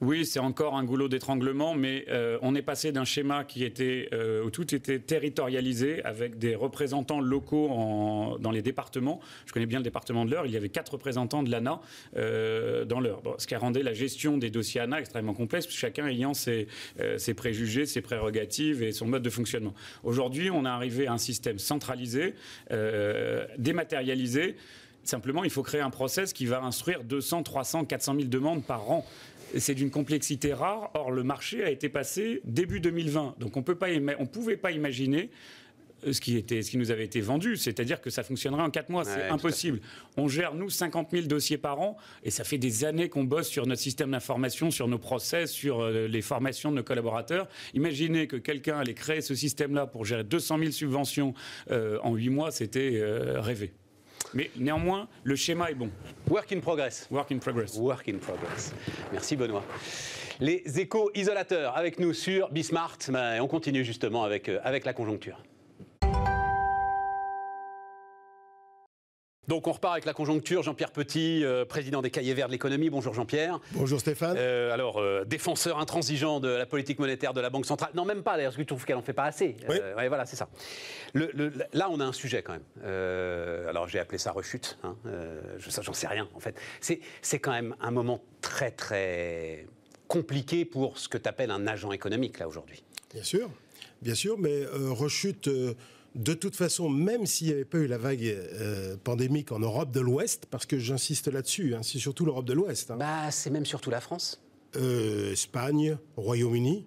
[0.00, 4.08] oui, c'est encore un goulot d'étranglement, mais euh, on est passé d'un schéma qui était
[4.12, 9.20] euh, où tout était territorialisé avec des représentants locaux dans les départements.
[9.46, 10.46] Je connais bien le département de l'Eure.
[10.46, 11.80] Il y avait quatre représentants de l'ANA
[12.16, 16.06] euh, dans l'Eure, ce qui a rendu la gestion des dossiers ANA extrêmement complexe, chacun
[16.06, 16.68] ayant ses,
[17.16, 19.74] ses, préjugés, ses prérogatives et son mode de fonctionnement.
[20.04, 22.34] Aujourd'hui, on est arrivé à un système centralisé,
[23.58, 24.56] dématérialisé.
[25.04, 28.90] Simplement, il faut créer un process qui va instruire 200, 300, 400 000 demandes par
[28.90, 29.06] an.
[29.56, 30.90] C'est d'une complexité rare.
[30.94, 33.36] Or, le marché a été passé début 2020.
[33.38, 35.30] Donc, on ne pouvait pas imaginer
[36.12, 38.88] ce qui, était, ce qui nous avait été vendu, c'est-à-dire que ça fonctionnerait en 4
[38.90, 39.04] mois.
[39.04, 39.80] c'est impossible.
[40.16, 43.48] On gère, nous, 50 000 dossiers par an, et ça fait des années qu'on bosse
[43.48, 47.48] sur notre système d'information, sur nos process, sur euh, les formations de nos collaborateurs.
[47.74, 51.34] Imaginez que quelqu'un allait créer ce système-là pour gérer 200 000 subventions
[51.70, 53.72] euh, en 8 mois, c'était euh, rêvé.
[54.34, 55.90] Mais néanmoins, le schéma est bon.
[56.28, 57.06] Work in progress.
[57.10, 57.76] Work in progress.
[57.76, 58.74] Work in progress.
[59.12, 59.64] Merci Benoît.
[60.40, 62.98] Les échos isolateurs avec nous sur Bismart.
[63.08, 65.42] Ben, on continue justement avec, euh, avec la conjoncture.
[69.48, 70.62] Donc on repart avec la conjoncture.
[70.62, 72.90] Jean-Pierre Petit, euh, président des Cahiers Verts de l'économie.
[72.90, 73.60] Bonjour Jean-Pierre.
[73.72, 74.36] Bonjour Stéphane.
[74.38, 77.90] Euh, alors, euh, défenseur intransigeant de la politique monétaire de la Banque centrale.
[77.94, 79.56] Non, même pas d'ailleurs, parce que tu trouves qu'elle n'en fait pas assez.
[79.66, 79.76] Oui.
[79.96, 80.50] Ouais, voilà, c'est ça.
[81.14, 83.66] là, on a un sujet quand même.
[83.68, 84.78] alors j'ai appelé ça rechute.
[84.84, 84.96] Hein.
[85.56, 86.54] je j'en sais rien en fait.
[86.80, 89.66] C'est quand même un moment très très
[90.08, 92.84] compliqué pour ce que tu appelles un agent économique là aujourd'hui.
[93.14, 93.48] Bien sûr,
[94.02, 95.48] bien sûr, mais rechute
[96.14, 99.90] de toute façon, même s'il n'y avait pas eu la vague euh, pandémique en Europe
[99.90, 102.90] de l'Ouest, parce que j'insiste là-dessus, hein, c'est surtout l'Europe de l'Ouest.
[102.90, 102.96] Hein.
[102.96, 104.42] Bah, c'est même surtout la France.
[104.76, 106.86] Euh, Espagne, Royaume-Uni.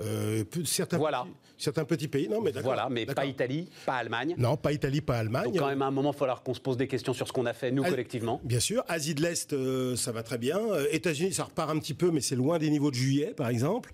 [0.00, 1.26] Euh, certains, voilà.
[1.58, 2.28] Certains petits pays.
[2.28, 4.34] Non, mais Voilà, mais pas Italie, pas Allemagne.
[4.38, 5.46] Non, pas Italie, pas Allemagne.
[5.46, 7.26] Donc, quand même, à un moment, il va falloir qu'on se pose des questions sur
[7.26, 8.40] ce qu'on a fait, nous, collectivement.
[8.44, 8.84] Bien sûr.
[8.88, 10.58] Asie de l'Est, euh, ça va très bien.
[10.58, 13.48] Euh, États-Unis, ça repart un petit peu, mais c'est loin des niveaux de juillet, par
[13.48, 13.90] exemple.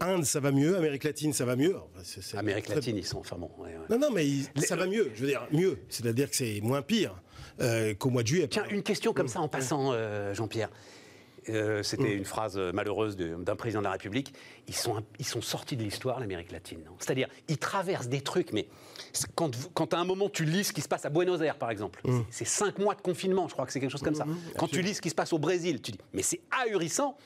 [0.00, 0.76] Inde, ça va mieux.
[0.76, 1.76] Amérique latine, ça va mieux.
[2.36, 3.18] Amérique latine, ils sont.
[3.18, 3.50] Enfin bon.
[3.90, 5.10] Non, non, mais ça va mieux.
[5.14, 5.78] Je veux dire, mieux.
[5.88, 7.20] C'est-à-dire que c'est moins pire.
[7.98, 8.48] qu'au mois de juillet.
[8.48, 9.92] Tiens, une question comme ça en passant,
[10.32, 10.70] Jean-Pierre.
[11.50, 12.18] Euh, c'était mm.
[12.18, 14.34] une phrase malheureuse d'un président de la République.
[14.68, 16.80] Ils sont, ils sont sortis de l'histoire, l'Amérique latine.
[16.98, 18.68] C'est-à-dire, ils traversent des trucs, mais
[19.34, 21.70] quand, quand à un moment tu lis ce qui se passe à Buenos Aires, par
[21.70, 22.20] exemple, mm.
[22.30, 24.24] c'est cinq mois de confinement, je crois que c'est quelque chose comme ça.
[24.24, 27.16] Mm, quand tu lis ce qui se passe au Brésil, tu dis, mais c'est ahurissant.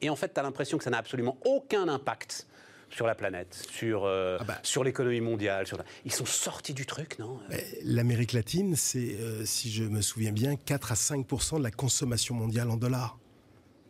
[0.00, 2.46] Et en fait, tu as l'impression que ça n'a absolument aucun impact
[2.90, 4.58] sur la planète, sur, euh, Ah bah.
[4.62, 5.66] sur l'économie mondiale.
[5.66, 7.38] Sur la- Ils sont sortis du truc, non?
[7.82, 12.34] L'Amérique latine, c'est, euh, si je me souviens bien, 4 à 5% de la consommation
[12.34, 13.18] mondiale en dollars.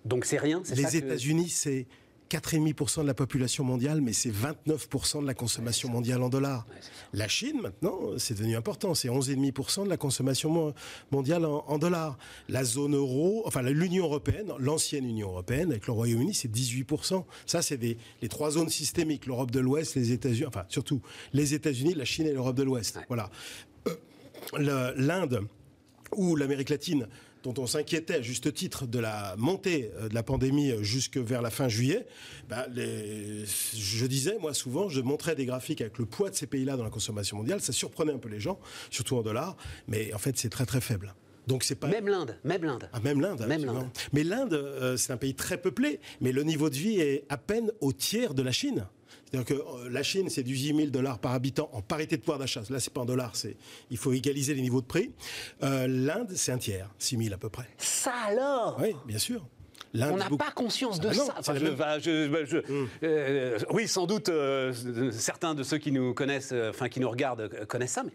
[0.04, 1.86] Donc c'est rien Les que- États-Unis, c'est
[2.30, 6.66] 4,5% de la population mondiale, mais c'est 29% de la consommation mondiale en dollars.
[7.12, 8.94] La Chine, maintenant, c'est devenu important.
[8.94, 10.72] C'est 11,5% de la consommation mo-
[11.12, 12.18] mondiale en, en dollars.
[12.48, 17.24] La zone euro, enfin l'Union européenne, l'ancienne Union européenne, avec le Royaume-Uni, c'est 18%.
[17.46, 17.96] Ça, c'est les
[18.28, 21.00] trois zones systémiques l'Europe de l'Ouest, les États-Unis, enfin surtout
[21.34, 22.98] les États-Unis, la Chine et l'Europe de l'Ouest.
[23.08, 23.30] Voilà.
[23.86, 25.40] Euh, L'Inde
[26.16, 27.06] ou l'Amérique latine,
[27.44, 31.18] dont on s'inquiétait à juste titre de la montée euh, de la pandémie euh, jusque
[31.18, 32.06] vers la fin juillet,
[32.48, 33.44] bah, les-
[33.76, 36.84] je disais, moi souvent, je montrais des graphiques avec le poids de ces pays-là dans
[36.84, 38.58] la consommation mondiale, ça surprenait un peu les gens,
[38.90, 41.14] surtout en dollars, mais en fait c'est très très faible.
[41.46, 42.88] Donc c'est pas Même l'Inde, même l'Inde.
[42.94, 43.44] ah, même l'Inde.
[43.46, 43.86] Même l'Inde.
[44.14, 47.36] Mais l'Inde, euh, c'est un pays très peuplé, mais le niveau de vie est à
[47.36, 48.86] peine au tiers de la Chine.
[49.34, 52.22] C'est-à-dire que euh, la Chine, c'est du 18 000 dollars par habitant en parité de
[52.22, 52.62] pouvoir d'achat.
[52.70, 53.56] Là, c'est pas en dollars, c'est
[53.90, 55.10] il faut égaliser les niveaux de prix.
[55.62, 57.68] Euh, L'Inde, c'est un tiers, 6 000 à peu près.
[57.78, 58.76] Ça alors?
[58.80, 59.44] Oui, bien sûr.
[59.96, 61.34] On n'a beaucoup- pas conscience de Ah ça.
[61.38, 61.66] Enfin, je-
[62.00, 64.72] je- je- euh, oui, sans doute, euh,
[65.12, 68.10] certains de ceux qui nous connaissent, euh, enfin qui nous regardent, euh, connaissent ça, mais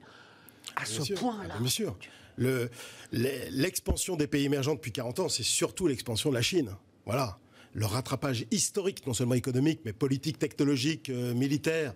[0.76, 1.54] à Bien ce point-là.
[1.56, 1.98] Ah, Bien sûr.
[2.36, 2.70] Le-
[3.14, 6.72] l'e- L'expansion des pays émergents depuis 40 ans, c'est surtout l'expansion de la Chine.
[7.06, 7.38] Voilà.
[7.74, 11.94] Le rattrapage historique, non seulement économique, mais politique, technologique, euh, militaire,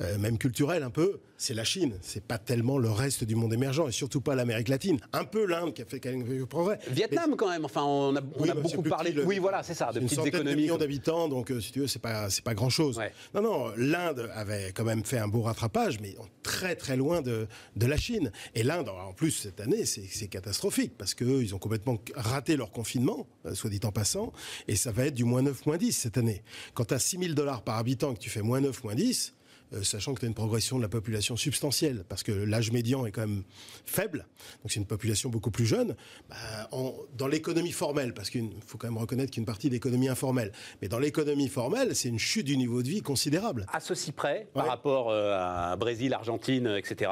[0.00, 1.98] euh, même culturel un peu, c'est la Chine.
[2.02, 4.98] C'est pas tellement le reste du monde émergent, et surtout pas l'Amérique latine.
[5.12, 6.78] Un peu l'Inde qui a fait quelques progrès.
[6.90, 7.64] Vietnam, quand même.
[7.64, 9.10] Enfin, on a, on Oui, a bah, beaucoup parlé.
[9.12, 10.62] le- oui, voilà, c'est ça, de une petites centaine de économies.
[10.62, 12.96] millions d'habitants, donc euh, si tu veux, c'est pas c'est pas grand chose.
[12.98, 13.12] Ouais.
[13.34, 17.46] Non, non, l'Inde avait quand même fait un beau rattrapage, mais très très loin de,
[17.76, 18.30] de la Chine.
[18.54, 22.56] Et l'Inde, en plus cette année, c'est catastrophique parce que eux, ils ont complètement raté
[22.56, 24.32] leur confinement, euh, soit dit en passant,
[24.68, 26.42] et ça va être du moins 9, moins 10 cette année.
[26.74, 28.94] Quand tu as 6 000 dollars par habitant et que tu fais moins 9, moins
[28.94, 29.41] 10, euh,
[29.82, 33.10] sachant que tu as une progression de la population substantielle, parce que l'âge médian est
[33.12, 33.42] quand même
[33.86, 34.26] faible,
[34.62, 35.96] donc c'est une population beaucoup plus jeune,
[36.28, 36.36] bah,
[36.72, 39.70] en- dans l'économie formelle, parce qu'il faut quand même reconnaître qu'il y a une partie
[39.70, 43.64] d'économie informelle, mais dans l'économie formelle, c'est une chute du niveau de vie considérable.
[43.72, 47.10] à ceci près, par rapport euh, à Brésil, Argentine, euh, etc.,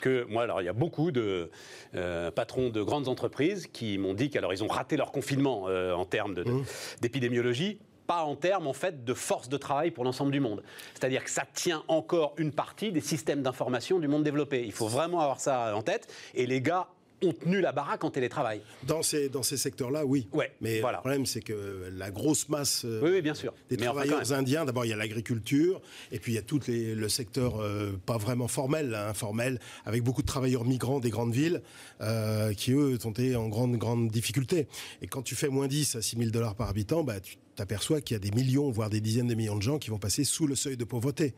[0.00, 1.50] que moi, alors il y a beaucoup de
[1.94, 5.92] euh, patrons de grandes entreprises qui m'ont dit qu'alors ils ont raté leur confinement euh,
[5.94, 6.62] en termes Mmh.
[7.00, 7.78] d'épidémiologie.
[8.06, 10.62] Pas en termes en fait de force de travail pour l'ensemble du monde.
[10.94, 14.64] C'est-à-dire que ça tient encore une partie des systèmes d'information du monde développé.
[14.64, 16.12] Il faut vraiment avoir ça en tête.
[16.34, 16.88] Et les gars
[17.22, 18.62] ont tenu la baraque en télétravail.
[18.86, 20.28] Dans ces, dans ces secteurs-là, oui.
[20.32, 20.98] Ouais, mais voilà.
[20.98, 23.54] le problème, c'est que la grosse masse euh, Oui, oui, bien sûr.
[23.70, 25.80] des Mais travailleurs indiens, d'abord, il y a l'agriculture,
[26.10, 29.60] et puis il y a tout les, le secteur euh, pas vraiment formel, là, informel,
[29.84, 31.62] avec beaucoup de travailleurs migrants des grandes villes,
[32.00, 34.66] euh, qui, eux, sont en grande, grande difficulté.
[35.00, 38.00] Et quand tu fais moins 10 à 6 000 dollars par habitant, bah, tu t'aperçois
[38.00, 40.24] qu'il y a des millions, voire des dizaines de millions de gens qui vont passer
[40.24, 41.34] sous le seuil de pauvreté.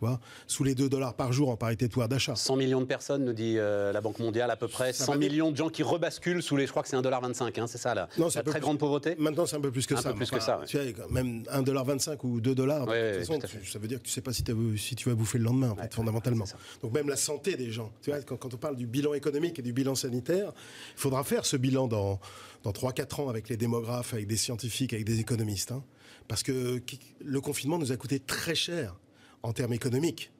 [0.00, 2.34] Vois, sous les 2 dollars par jour en parité de pouvoir d'achat.
[2.34, 4.94] 100 millions de personnes, nous dit euh, la Banque mondiale, à peu près.
[4.94, 6.64] Ça 100 va dé- millions de gens qui rebasculent sous les.
[6.66, 8.60] Je crois que c'est 1,25$, hein, c'est ça, la, Non, c'est la très plus.
[8.60, 9.14] grande pauvreté.
[9.18, 10.10] Maintenant, c'est un peu plus que Un ça.
[10.10, 10.64] peu plus que ça, ouais.
[10.66, 14.04] Tu vois, même 1,25$ ou 2$, dollars, de toute façon, tu- ça veut dire que
[14.04, 16.46] tu sais pas si, tu vas bouffer le lendemain, en fait, Ouais, fondamentalement.
[16.82, 17.92] Donc même la santé des gens.
[18.02, 20.52] Tu vois, quand, quand on parle du bilan économique et du bilan sanitaire,
[20.96, 22.20] il faudra faire ce bilan dans,
[22.62, 25.72] dans 3-4 ans avec les démographes, avec des scientifiques, avec des économistes.
[25.72, 25.82] hein.
[26.28, 26.80] parce que
[27.24, 28.94] le confinement nous a coûté très cher
[29.42, 30.30] en termes économiques.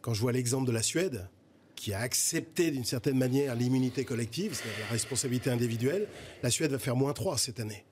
[0.00, 1.28] Quand je vois l'exemple de la Suède,
[1.74, 6.08] qui a accepté d'une certaine manière l'immunité collective, c'est-à-dire la responsabilité individuelle,
[6.42, 7.84] la Suède va faire moins 3 cette année.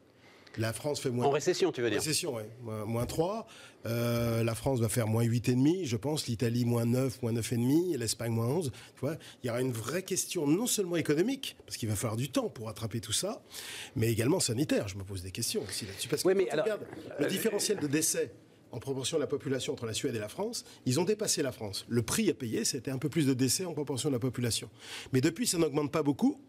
[0.59, 2.43] La France fait moins En récession, tu veux dire Récession, oui.
[2.63, 3.47] Moins, moins 3.
[3.85, 6.27] Euh, la France va faire moins 8,5, je pense.
[6.27, 7.93] L'Italie, moins 9, moins 9,5.
[7.95, 8.73] Et l'Espagne, moins 11.
[8.73, 12.17] Tu vois, il y aura une vraie question, non seulement économique, parce qu'il va falloir
[12.17, 13.43] du temps pour rattraper tout ça,
[13.97, 14.89] mais également sanitaire.
[14.89, 16.09] Je me pose des questions aussi là-dessus.
[16.09, 16.87] Parce que Oui, mais quand on alors, regarde
[17.21, 18.33] le différentiel de décès
[18.73, 21.53] en proportion de la population entre la Suède et la France, ils ont dépassé la
[21.53, 21.85] France.
[21.89, 24.69] Le prix à payer, c'était un peu plus de décès en proportion de la population.
[25.13, 26.41] Mais depuis, ça n'augmente pas beaucoup.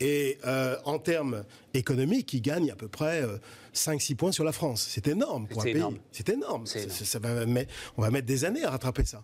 [0.00, 3.36] Et euh, en termes économiques, ils gagnent à peu près euh,
[3.74, 4.86] 5-6 points sur la France.
[4.90, 5.78] C'est énorme pour un C'est pays.
[5.78, 5.98] énorme.
[6.12, 6.66] C'est énorme.
[6.66, 6.92] Ça- énorme.
[6.92, 9.22] ça- ça va mettre- on va mettre des années à rattraper ça.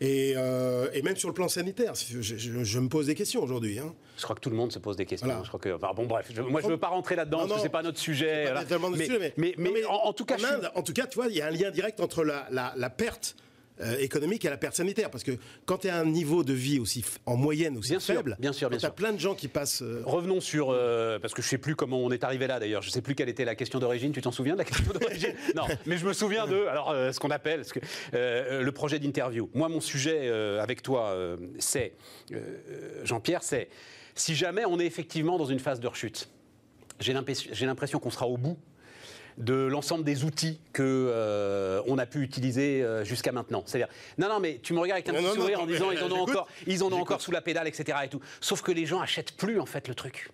[0.00, 3.42] Et, euh, et même sur le plan sanitaire, je, je- je me pose des questions
[3.42, 3.78] aujourd'hui.
[3.78, 3.94] hein.
[4.18, 5.26] Je crois que tout le monde se pose des questions.
[5.26, 5.42] Voilà.
[5.42, 7.50] Je crois que, enfin, bon, bref, je- moi je ne veux pas rentrer là-dedans parce
[7.50, 7.62] que non.
[7.62, 8.44] c'est pas notre sujet.
[8.44, 8.90] Pas voilà.
[8.90, 11.36] de mais, sujet, mais, en, en tout cas, en, suis- tout cas, tu vois, il
[11.36, 13.36] y a un lien direct entre la, la- la perte
[13.82, 15.10] euh, économique et la perte sanitaire.
[15.10, 15.32] Parce que
[15.66, 18.52] quand tu as un niveau de vie aussi en moyenne aussi Bien sûr, faible, bien
[18.52, 18.94] sûr, bien tu as sûr.
[18.94, 19.82] plein de gens qui passent.
[19.82, 22.82] euh, Revenons sur euh, parce que je sais plus comment on est arrivé là d'ailleurs.
[22.82, 24.12] Je sais plus quelle était la question d'origine.
[24.12, 25.34] Tu t'en souviens de la question d'origine?
[25.56, 27.80] Non, mais je me souviens de alors ce qu'on appelle ce que,
[28.12, 29.50] le projet d'interview.
[29.54, 31.16] Moi, mon sujet avec toi,
[31.58, 31.92] c'est
[33.04, 33.68] Jean-Pierre, c'est
[34.14, 36.28] si jamais on est effectivement dans une phase de rechute.
[37.00, 37.12] J'ai
[37.66, 38.58] l'impression qu'on sera au bout
[39.40, 43.62] de l'ensemble des outils que euh, on a pu utiliser euh, jusqu'à maintenant.
[43.66, 45.66] C'est-à-dire, non, non, mais tu me regardes avec un Non, petit non, non, sourire en
[45.66, 47.98] disant ils en ont encore, ils en ont encore sous la pédale, etc.
[48.04, 48.20] Et tout.
[48.40, 50.30] Sauf que les gens achètent plus en fait le truc.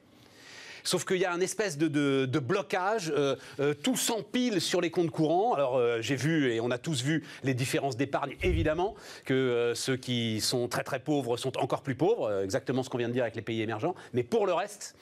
[0.85, 4.81] Sauf qu'il y a un espèce de, de- de blocage, euh, euh, tout s'empile sur
[4.81, 5.55] les comptes courants.
[5.55, 9.97] Alors euh, j'ai vu, et on a tous vu, les différences d'épargne, évidemment, que ceux
[9.97, 13.25] qui sont très très pauvres sont encore plus pauvres, exactement ce qu'on vient de dire
[13.25, 13.97] avec les pays émergents.
[14.13, 14.95] Mais pour le reste,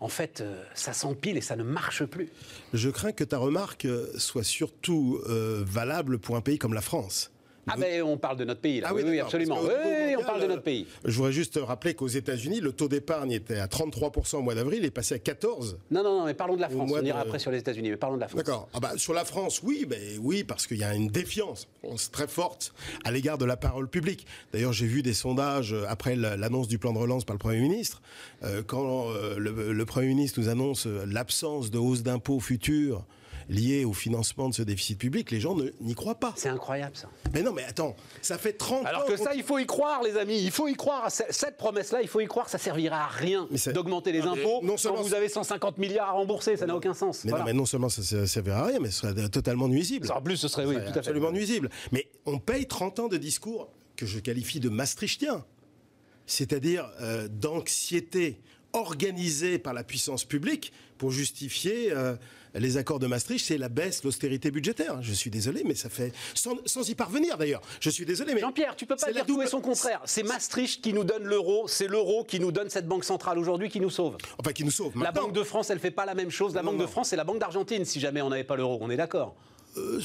[0.00, 2.28] en fait, euh, ça s'empile et ça ne marche plus.
[2.72, 7.30] Je crains que ta remarque soit surtout euh, valable pour un pays comme la France.
[7.68, 8.88] Ah ben on parle de notre pays là.
[8.90, 9.56] Ah oui, oui, absolument.
[9.56, 10.86] parce Oui, on parle de euh, notre pays.
[11.04, 14.78] Je voudrais juste rappeler qu'aux États-Unis, le taux d'épargne était à 33% au mois d'avril,
[14.82, 15.74] il est passé à 14%.
[15.90, 16.90] Non, non, non, mais parlons de la France.
[16.94, 18.38] On ira de- après sur les États-Unis, mais parlons de la France.
[18.44, 18.68] D'accord.
[18.72, 21.66] Ah bah, sur la France, oui, ben oui, parce qu'il y a une défiance
[22.12, 22.72] très forte
[23.04, 24.26] à l'égard de la parole publique.
[24.52, 27.38] D'ailleurs, j'ai vu des sondages euh, après la- l'annonce du plan de relance par le
[27.40, 28.00] Premier ministre.
[28.44, 33.04] Euh, quand euh, le, le Premier ministre nous annonce euh, l'absence de hausse d'impôts futures
[33.48, 36.32] liée au financement de ce déficit public, les gens n'y croient pas.
[36.36, 37.08] C'est incroyable ça.
[37.32, 38.86] Mais non, mais attends, ça fait 30 ans.
[38.86, 40.40] Alors que ça, il faut y croire, les amis.
[40.42, 41.10] Il faut y croire.
[41.10, 42.48] Cette promesse-là, il faut y croire.
[42.48, 46.12] Ça servira à rien d'augmenter les impôts non quand seulement vous avez 150 milliards à
[46.12, 46.56] rembourser.
[46.56, 47.24] Ça n'a aucun sens.
[47.24, 47.44] Mais, Voilà.
[47.44, 50.10] non, mais non seulement ça ne servira à rien, mais ce serait totalement nuisible.
[50.12, 50.98] En plus, ce serait oui, tout à fait.
[50.98, 51.70] absolument nuisible.
[51.92, 55.44] Mais on paye 30 ans de discours que je qualifie de maastrichtien,
[56.26, 58.40] c'est-à-dire euh, d'anxiété
[58.72, 62.16] organisée par la puissance publique pour justifier euh,
[62.58, 64.98] les accords de Maastricht, c'est la baisse, l'austérité budgétaire.
[65.02, 67.60] Je suis désolé, mais ça fait sans, sans y parvenir d'ailleurs.
[67.80, 70.00] Je suis désolé, mais Jean-Pierre, tu peux pas dire tout et son contraire.
[70.04, 73.68] C'est Maastricht qui nous donne l'euro, c'est l'euro qui nous donne cette banque centrale aujourd'hui
[73.68, 74.16] qui nous sauve.
[74.38, 74.92] Enfin, qui nous sauve.
[75.02, 76.54] La Banque de France, elle fait pas la même chose.
[76.54, 76.86] La Non, Banque de.
[76.86, 78.78] France, c'est la Banque d'Argentine si jamais on n'avait pas l'euro.
[78.80, 79.34] On est d'accord
[79.76, 80.00] euh,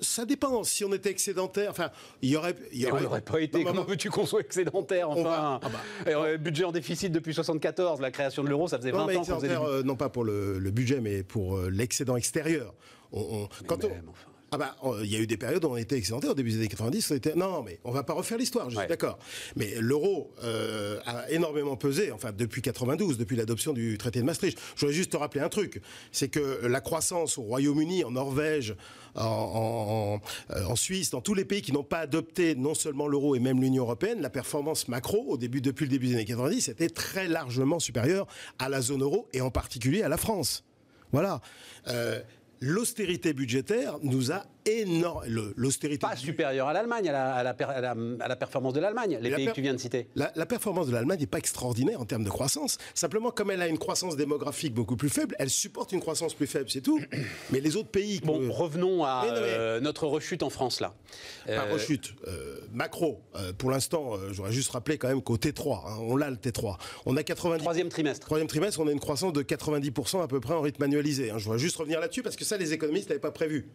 [0.00, 0.62] ça dépend.
[0.64, 1.90] Si on était excédentaire, enfin,
[2.22, 3.58] il y aurait, y Et on n'aurait pas été.
[3.58, 5.80] Non, Comment veux-tu qu'on soit excédentaire Enfin, va- ah bah.
[6.10, 8.00] Euh, budget en déficit depuis 74.
[8.00, 9.50] La création de l'euro, ça faisait 20 Non, mais ans faisait.
[9.56, 12.74] euh, non pas pour le, le budget, mais pour euh, l'excédent extérieur.
[13.12, 14.30] On- on- quand on- enfin.
[14.52, 16.30] Ah bah, euh, il y a eu des périodes où on était excédentaire.
[16.30, 17.34] Au début des années 90, on était...
[17.34, 18.82] Non, mais on va pas refaire l'histoire, je Ouais.
[18.84, 19.18] suis d'accord.
[19.56, 24.56] Mais l'euro euh, a énormément pesé, enfin, depuis 92, depuis l'adoption du traité de Maastricht.
[24.76, 25.82] Je voudrais juste te rappeler un truc.
[26.12, 28.76] C'est que la croissance au Royaume-Uni, en Norvège,
[29.16, 30.20] en, en-
[30.54, 33.40] en- en Suisse, dans tous les pays qui n'ont pas adopté non seulement l'euro et
[33.40, 36.88] même l'Union européenne, la performance macro, au début, depuis le début des années 90, était
[36.88, 38.28] très largement supérieure
[38.60, 40.62] à la zone euro et en particulier à la France.
[41.12, 41.40] Voilà.
[41.88, 42.20] Euh,
[42.60, 45.50] L'austérité budgétaire nous a énormément.
[45.56, 45.98] L'austérité.
[45.98, 48.80] Pas supérieur à l'Allemagne, à la, à la per- à la- à la performance de
[48.80, 50.08] l'Allemagne, les la pays per- que tu viens de citer.
[50.14, 52.78] La, performance de l'Allemagne n'est pas extraordinaire en termes de croissance.
[52.94, 56.46] Simplement, comme elle a une croissance démographique beaucoup plus faible, elle supporte une croissance plus
[56.46, 57.00] faible, c'est tout.
[57.50, 58.20] Mais les autres pays.
[58.24, 60.94] Bon, revenons à Mais non, mais- euh, notre rechute en France, là.
[61.46, 62.14] Pas Euh, rechute.
[62.26, 66.30] Euh, macro, euh, pour l'instant, j'aurais juste rappelé quand même qu'au T3, hein, on l'a
[66.30, 66.78] le T3.
[67.06, 67.62] On a 90.
[67.62, 68.26] Troisième trimestre.
[68.26, 71.30] Troisième trimestre, on a une croissance de 90% à peu près en rythme annualisé.
[71.30, 71.38] hein.
[71.38, 73.66] Je voudrais juste revenir là-dessus parce que ça, les économistes n'avaient pas prévu.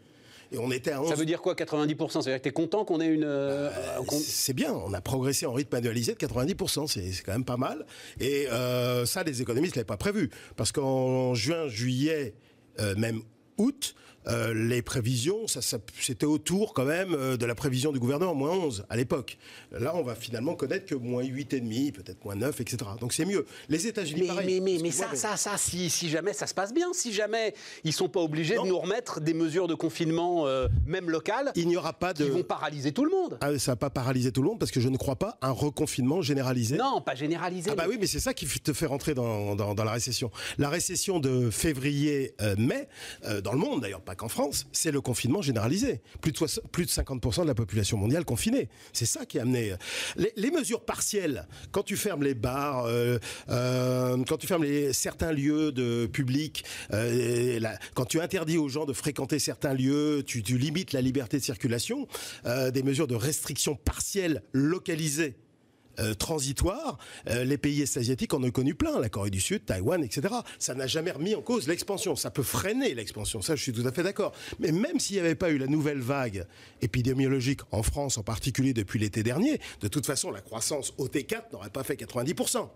[0.52, 1.10] Et on était à 11.
[1.10, 3.24] Ça veut dire quoi, 90% C'est-à-dire que tu es content qu'on ait une.
[3.26, 3.70] euh,
[4.06, 7.46] qu'on- C'est bien, on a progressé en rythme annualisé de 90%, c'est c'est quand même
[7.46, 7.86] pas mal.
[8.20, 10.30] Et euh, ça, les économistes ne l'avaient pas prévu.
[10.58, 12.34] Parce qu'en juin, juillet,
[12.80, 13.22] euh, même
[13.58, 13.96] août,
[14.28, 18.36] euh, les prévisions, ça, ça- c'était autour quand même euh, de la prévision du gouvernement,
[18.36, 19.38] moins 11 à l'époque.
[19.72, 22.78] Là, on va finalement connaître que moins 8,5, peut-être moins 9, etc.
[23.00, 23.46] Donc c'est mieux.
[23.70, 24.46] Les États-Unis, Mais, pareil.
[24.46, 27.14] mais, mais, mais Excuse-moi, ça, ça, ça, si, si jamais ça se passe bien, si
[27.14, 27.54] jamais
[27.84, 28.64] ils sont pas obligés Non.
[28.64, 32.24] de nous remettre des mesures de confinement, euh, même locales, Il n'y aura pas de.
[32.26, 33.38] qui vont paralyser tout le monde.
[33.42, 35.48] Ah, ça va pas paralyser tout le monde parce que je ne crois pas à
[35.48, 36.78] un reconfinement généralisé.
[36.78, 37.72] Non, pas généraliser.
[37.72, 40.32] Ah bah oui, mais c'est ça qui te fait rentrer dans, dans- dans la récession.
[40.58, 42.88] La récession de février-mai,
[43.44, 46.02] dans le monde d'ailleurs, pas qu'en France, c'est le confinement généralisé.
[46.20, 48.68] Plus de, de 50% de la population mondiale confinée.
[48.92, 49.72] C'est ça qui a amené...
[49.72, 55.32] euh, Les, mesures partielles, quand tu fermes les bars, euh, euh, quand tu fermes certains
[55.32, 56.66] lieux de public,
[57.94, 61.44] quand tu interdis aux gens de fréquenter certains lieux, tu, tu limites la liberté de
[61.44, 62.06] circulation,
[62.46, 65.36] des mesures de restriction partielle localisées
[66.00, 66.98] euh, transitoire,
[67.30, 70.34] euh, les pays est-asiatiques en ont connu plein, la Corée du Sud, Taïwan, etc.
[70.60, 72.16] Ça n'a jamais remis en cause l'expansion.
[72.16, 74.34] Ça peut freiner l'expansion, ça je suis tout à fait d'accord.
[74.60, 76.46] Mais même s'il n'y avait pas eu la nouvelle vague
[76.82, 81.52] épidémiologique en France, en particulier depuis l'été dernier, de toute façon la croissance au T4
[81.54, 82.70] n'aurait pas fait 90%.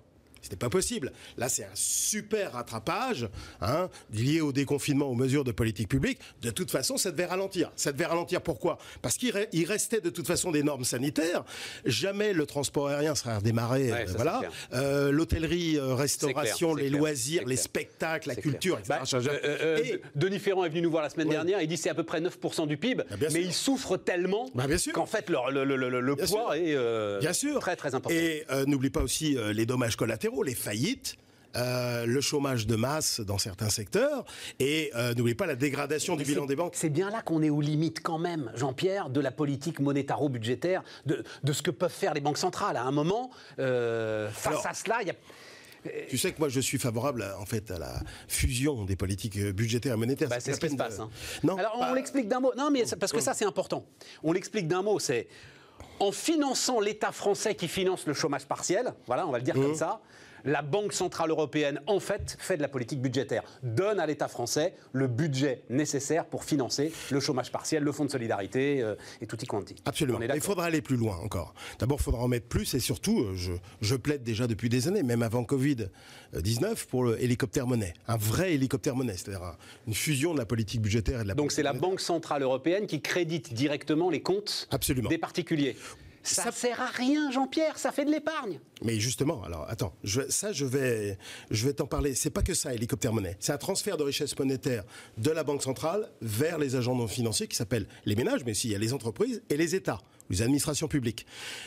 [0.46, 1.12] C'était pas possible.
[1.38, 3.28] Là, c'est un super rattrapage
[3.62, 6.20] hein, lié au déconfinement, aux mesures de politique publique.
[6.44, 7.72] De toute façon, ça devait ralentir.
[7.76, 8.78] Ça devait ralentir pourquoi?
[9.02, 11.44] Parce qu'il re- il restait de toute façon des normes sanitaires.
[11.84, 13.92] Jamais le transport aérien sera redémarré.
[13.92, 14.42] Ouais, euh, voilà.
[14.74, 19.00] Euh, L'hôtellerie, euh, restauration, clair, les loisirs, les spectacles, la culture, etc.
[19.00, 21.34] Bah, Et- Denis Ferrand est venu nous voir la semaine Ouais.
[21.34, 21.60] dernière.
[21.62, 24.66] Il dit c'est à peu près 9% du PIB, Bah, mais ils souffrent tellement Bah,
[24.94, 26.54] qu'en fait leur- le, le- le- le Bien poids sûr.
[26.54, 27.60] est Bien sûr.
[27.62, 28.16] très très important.
[28.16, 31.16] Et n'oublie pas aussi les dommages collatéraux, les faillites.
[31.58, 34.26] euh, le chômage de masse dans certains secteurs,
[34.60, 36.74] et euh, n'oubliez pas la dégradation du bilan des banques.
[36.76, 41.24] C'est bien là qu'on est aux limites quand même, Jean-Pierre, de la politique monétaro-budgétaire, de,
[41.46, 42.76] de ce que peuvent faire les banques centrales.
[42.76, 45.16] À un moment, euh, face Alors- à cela, il y a...
[46.10, 49.40] Tu sais que moi je suis favorable à- en fait à la fusion des politiques
[49.40, 50.28] budgétaires et monétaires.
[50.28, 50.98] Bah, c'est ce qui se passe.
[50.98, 51.10] de- hein.
[51.44, 52.52] Non, Alors, pas- on l'explique d'un mot.
[52.58, 53.86] Non, mais parce que ça, c'est important.
[54.24, 55.00] On l'explique d'un mot.
[55.00, 55.30] C'est
[56.00, 59.62] en finançant l'État français qui finance le chômage partiel, voilà, on va le dire Mmh.
[59.62, 60.02] comme ça,
[60.46, 64.76] la Banque Centrale Européenne, en fait, fait de la politique budgétaire, donne à l'État français
[64.94, 69.38] le budget nécessaire pour financer le chômage partiel, le fonds de solidarité euh, et tout
[69.42, 69.76] y quanti.
[69.86, 70.20] Absolument.
[70.34, 71.54] Il faudra aller plus loin encore.
[71.80, 74.88] D'abord, il faudra en mettre plus et surtout, euh, je, je plaide déjà depuis des
[74.88, 77.94] années, même avant Covid-19, pour le hélicoptère monnaie.
[78.08, 81.34] Un vrai hélicoptère monnaie, c'est-à-dire un- une fusion de la politique budgétaire et de la
[81.34, 85.10] Donc c'est la Banque Centrale Européenne qui crédite directement les comptes Absolument.
[85.10, 85.76] des particuliers.
[86.26, 88.60] Ça, Ça- sert à rien, Jean-Pierre, ça fait de l'épargne.
[88.82, 91.18] Mais justement, alors attends, je, ça je vais,
[91.52, 92.16] je vais t'en parler.
[92.16, 93.38] C'est pas que ça, hélicoptère monnaie.
[93.40, 94.84] C'est un transfert de richesse monétaire
[95.18, 98.68] de la Banque centrale vers les agents non financiers qui s'appellent les ménages, mais aussi
[98.68, 101.26] il y a les entreprises et les États, les administrations publiques.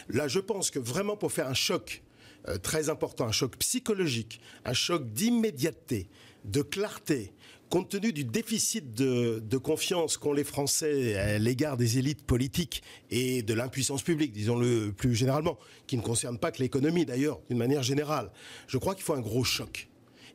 [0.09, 2.03] Là, je pense que vraiment pour faire un choc
[2.49, 6.09] euh, très important, un choc psychologique, un choc d'immédiateté,
[6.45, 7.33] de clarté,
[7.69, 13.43] compte tenu du déficit de, confiance qu'ont les Français à l'égard des élites politiques et
[13.43, 17.83] de l'impuissance publique, disons-le plus généralement, qui ne concerne pas que l'économie d'ailleurs, d'une manière
[17.83, 18.31] générale,
[18.67, 19.89] je crois qu'il faut un gros choc.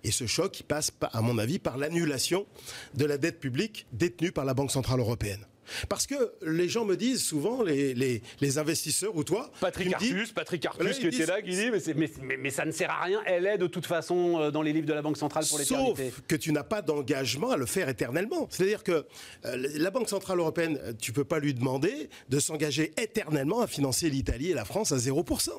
[0.03, 2.45] Et ce choc, passe, à mon avis, par l'annulation
[2.93, 5.45] de la dette publique détenue par la Banque Centrale Européenne.
[5.89, 9.93] Parce que les gens me disent souvent, les, les- les investisseurs ou toi, Patrick dis-
[9.93, 12.65] Artus, Patrick Artus Voilà, qui était là, qui dit mais, c'est- mais- mais- mais ça
[12.65, 15.01] ne sert à rien, elle est de toute façon euh, dans les livres de la
[15.01, 16.13] Banque Centrale pour Sauf l'éternité.
[16.27, 18.47] que tu n'as pas d'engagement à le faire éternellement.
[18.49, 19.05] C'est-à-dire que
[19.45, 24.09] euh, la Banque Centrale Européenne, tu peux pas lui demander de s'engager éternellement à financer
[24.09, 25.51] l'Italie et la France à 0%.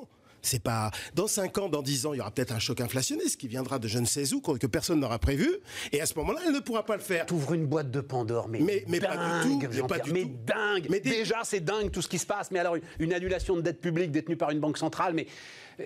[0.44, 3.40] C'est pas dans 5 ans, dans 10 ans, il y aura peut-être un choc inflationniste
[3.40, 5.48] qui viendra de je ne sais où que personne n'aura prévu
[5.92, 7.26] et à ce moment-là, elle ne pourra pas le faire.
[7.26, 10.22] T'ouvres une boîte de Pandore, mais, Mais- mais pas du tout, mais pas du mais
[10.22, 10.30] tout.
[10.46, 10.86] dingue.
[10.90, 12.50] Mais des- Déjà, c'est dingue tout ce qui se passe.
[12.50, 15.26] Mais alors, une annulation de dette publique détenue par une banque centrale, mais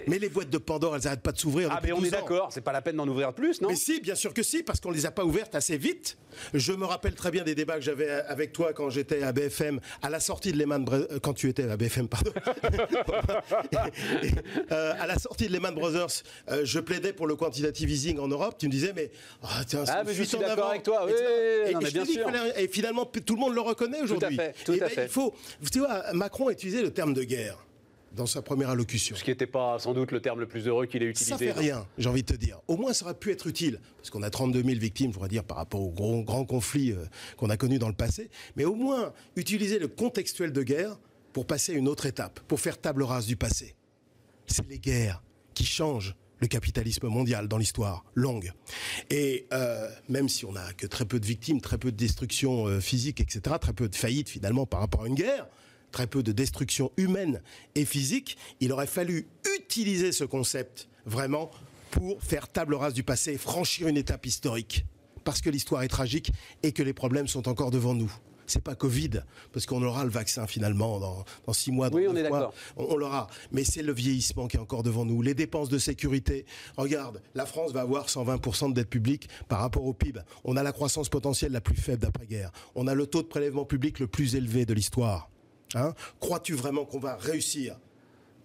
[0.07, 1.69] Mais les boîtes de Pandore, elles n'arrêtent pas de s'ouvrir.
[1.73, 2.11] ah, mais on est 12 ans.
[2.21, 3.69] d'accord, c'est pas la peine d'en ouvrir plus, non?
[3.69, 6.17] Mais si, bien sûr que si, parce qu'on les a pas ouvertes assez vite.
[6.55, 9.81] Je me rappelle très bien des débats que j'avais avec toi quand j'étais à BFM,
[10.03, 12.33] à la sortie de Lehman Brothers, quand tu étais à BFM, pardon.
[14.73, 18.29] Euh, à la sortie de Lehman Brothers, euh, je plaidais pour le quantitative easing en
[18.29, 18.57] Europe.
[18.59, 19.11] Tu me disais, mais
[19.43, 21.13] ah, tiens, Ah, mais je suis d'accord avec toi, oui,
[21.67, 22.27] Et non, mais bien sûr.
[22.57, 24.37] Et finalement, tout le monde le reconnaît aujourd'hui.
[24.37, 25.03] fait, tout Eh à ben, fait.
[25.05, 25.35] Il faut,
[25.73, 27.59] tu vois, Macron a utilisé le terme de guerre
[28.13, 29.17] dans sa première allocution.
[29.17, 31.31] Ce qui n'était pas sans doute le terme le plus heureux qu'il ait utilisé.
[31.31, 32.61] Ça fait rien, j'ai envie de te dire.
[32.69, 35.29] Au moins, ça aurait pu être utile, parce qu'on a 32 000 victimes, je voudrais
[35.29, 37.05] dire, par rapport au gros, grand conflit euh,
[37.37, 38.31] qu'on a connu dans le passé.
[38.57, 40.99] Mais au moins, utiliser le contextuel de guerre
[41.33, 43.75] pour passer à une autre étape, pour faire table rase du passé.
[44.47, 45.23] C'est les guerres
[45.55, 48.53] qui changent le capitalisme mondial dans l'histoire longue.
[49.11, 52.67] Et euh, même si on n'a que très peu de victimes, très peu de destruction
[52.67, 55.47] euh, physique, etc., très peu de faillites finalement par rapport à une guerre,
[55.91, 57.43] très peu de destruction humaine
[57.75, 61.51] et physique, il aurait fallu utiliser ce concept vraiment
[61.91, 64.85] pour faire table rase du passé et franchir une étape historique.
[65.25, 68.13] Parce que l'histoire est tragique et que les problèmes sont encore devant nous.
[68.47, 69.11] C'est pas Covid,
[69.53, 71.91] parce qu'on aura le vaccin finalement dans, dans six mois.
[71.91, 72.55] dans Oui, on est d'accord.
[72.79, 73.27] On, on l'aura.
[73.53, 75.21] Mais c'est le vieillissement qui est encore devant nous.
[75.21, 76.47] Les dépenses de sécurité.
[76.79, 80.21] Regarde, la France va avoir 120% de dette publique par rapport au PIB.
[80.45, 82.51] On a la croissance potentielle la plus faible d'après-guerre.
[82.75, 85.29] On a le taux de prélèvement public le plus élevé de l'histoire.
[85.75, 85.95] Hein?
[86.21, 87.77] Crois-tu vraiment qu'on va réussir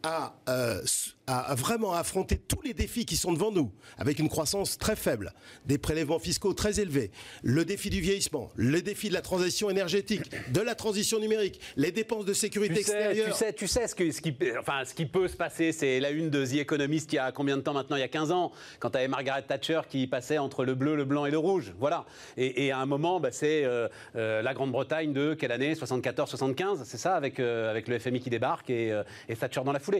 [0.03, 0.81] à, euh,
[1.27, 5.31] à- vraiment affronter tous les défis qui sont devant nous, avec une croissance très faible,
[5.65, 7.09] des prélèvements fiscaux très élevés,
[7.41, 11.91] le défi du vieillissement, le défi de la transition énergétique, de la transition numérique, les
[11.91, 13.27] dépenses de sécurité Tu sais, extérieure.
[13.27, 16.01] tu sais, tu sais ce, que, ce, qui, enfin, ce qui peut se passer, c'est
[16.01, 17.95] la une de The Economist il y a combien de temps maintenant?
[17.95, 20.95] Il y a 15 ans, quand tu avais Margaret Thatcher qui passait entre le bleu,
[20.97, 21.73] le blanc et le rouge.
[21.79, 22.05] Voilà.
[22.35, 23.87] Et, et à un moment, bah, c'est euh,
[24.17, 25.73] euh, la Grande-Bretagne de quelle année?
[25.75, 29.92] 74-75, c'est ça, avec, avec le FMI qui débarque et, et Thatcher dans la foulée.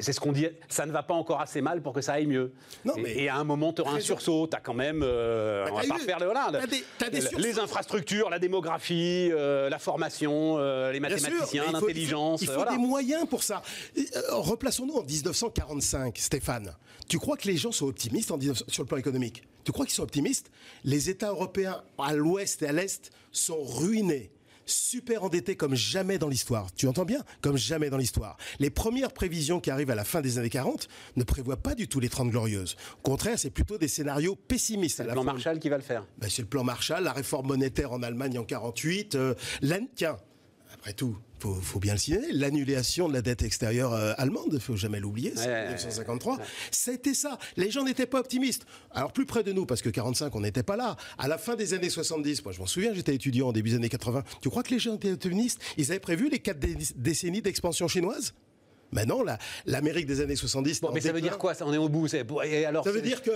[0.00, 2.26] C'est ce qu'on dit, ça ne va pas encore assez mal pour que ça aille
[2.26, 2.52] mieux.
[2.84, 5.02] Non, et, mais- et à un moment, tu auras un sursaut, tu as quand même,
[5.02, 6.28] euh, Bah, on va pas refaire le
[6.98, 12.42] t'as des les infrastructures, la démographie, euh, la formation, euh, les mathématiciens, l'intelligence.
[12.42, 12.76] Il faut, il euh, faut voilà.
[12.76, 13.62] des moyens pour ça.
[13.96, 16.74] Euh, Replaçons-nous en 1945, Stéphane.
[17.08, 19.42] Tu crois que les gens sont optimistes en 19 sur le plan économique?
[19.64, 20.50] Tu crois qu'ils sont optimistes?
[20.84, 24.30] Les États européens à l'ouest et à l'est sont ruinés.
[24.68, 26.66] Super endettés comme jamais dans l'histoire.
[26.74, 28.36] Tu entends bien Comme jamais dans l'histoire.
[28.58, 31.88] Les premières prévisions qui arrivent à la fin des années 40 ne prévoient pas du
[31.88, 32.76] tout les 30 glorieuses.
[32.98, 35.00] Au contraire, c'est plutôt des scénarios pessimistes.
[35.00, 35.24] à Le la plan.
[35.24, 36.06] Marshall qui va le faire.
[36.18, 39.14] Ben, c'est le plan Marshall, la réforme monétaire en Allemagne en 48.
[39.14, 39.34] euh,
[39.94, 40.16] tiens,
[40.78, 44.60] après tout, faut, faut bien le signaler, l'annulation de la dette extérieure euh, allemande, il
[44.60, 46.38] faut jamais l'oublier, c'est Ouais, 1953.
[46.70, 47.38] C'était ça.
[47.56, 48.64] Les gens n'étaient pas optimistes.
[48.92, 50.96] Alors plus près de nous, parce que 45, on n'était pas là.
[51.18, 53.76] À la fin des années 70, moi je m'en souviens, j'étais étudiant au début des
[53.76, 54.22] années 80.
[54.40, 55.60] Tu crois que les gens étaient optimistes?
[55.76, 58.34] Ils avaient prévu les quatre dé- décennies d'expansion chinoise?
[58.90, 60.80] Mais non, la- l'Amérique des années 70.
[60.80, 61.66] Bon, en mais ça veut dire quoi ça?
[61.66, 62.08] On est au bout.
[62.08, 63.30] c'est- Et alors, Ça veut dire que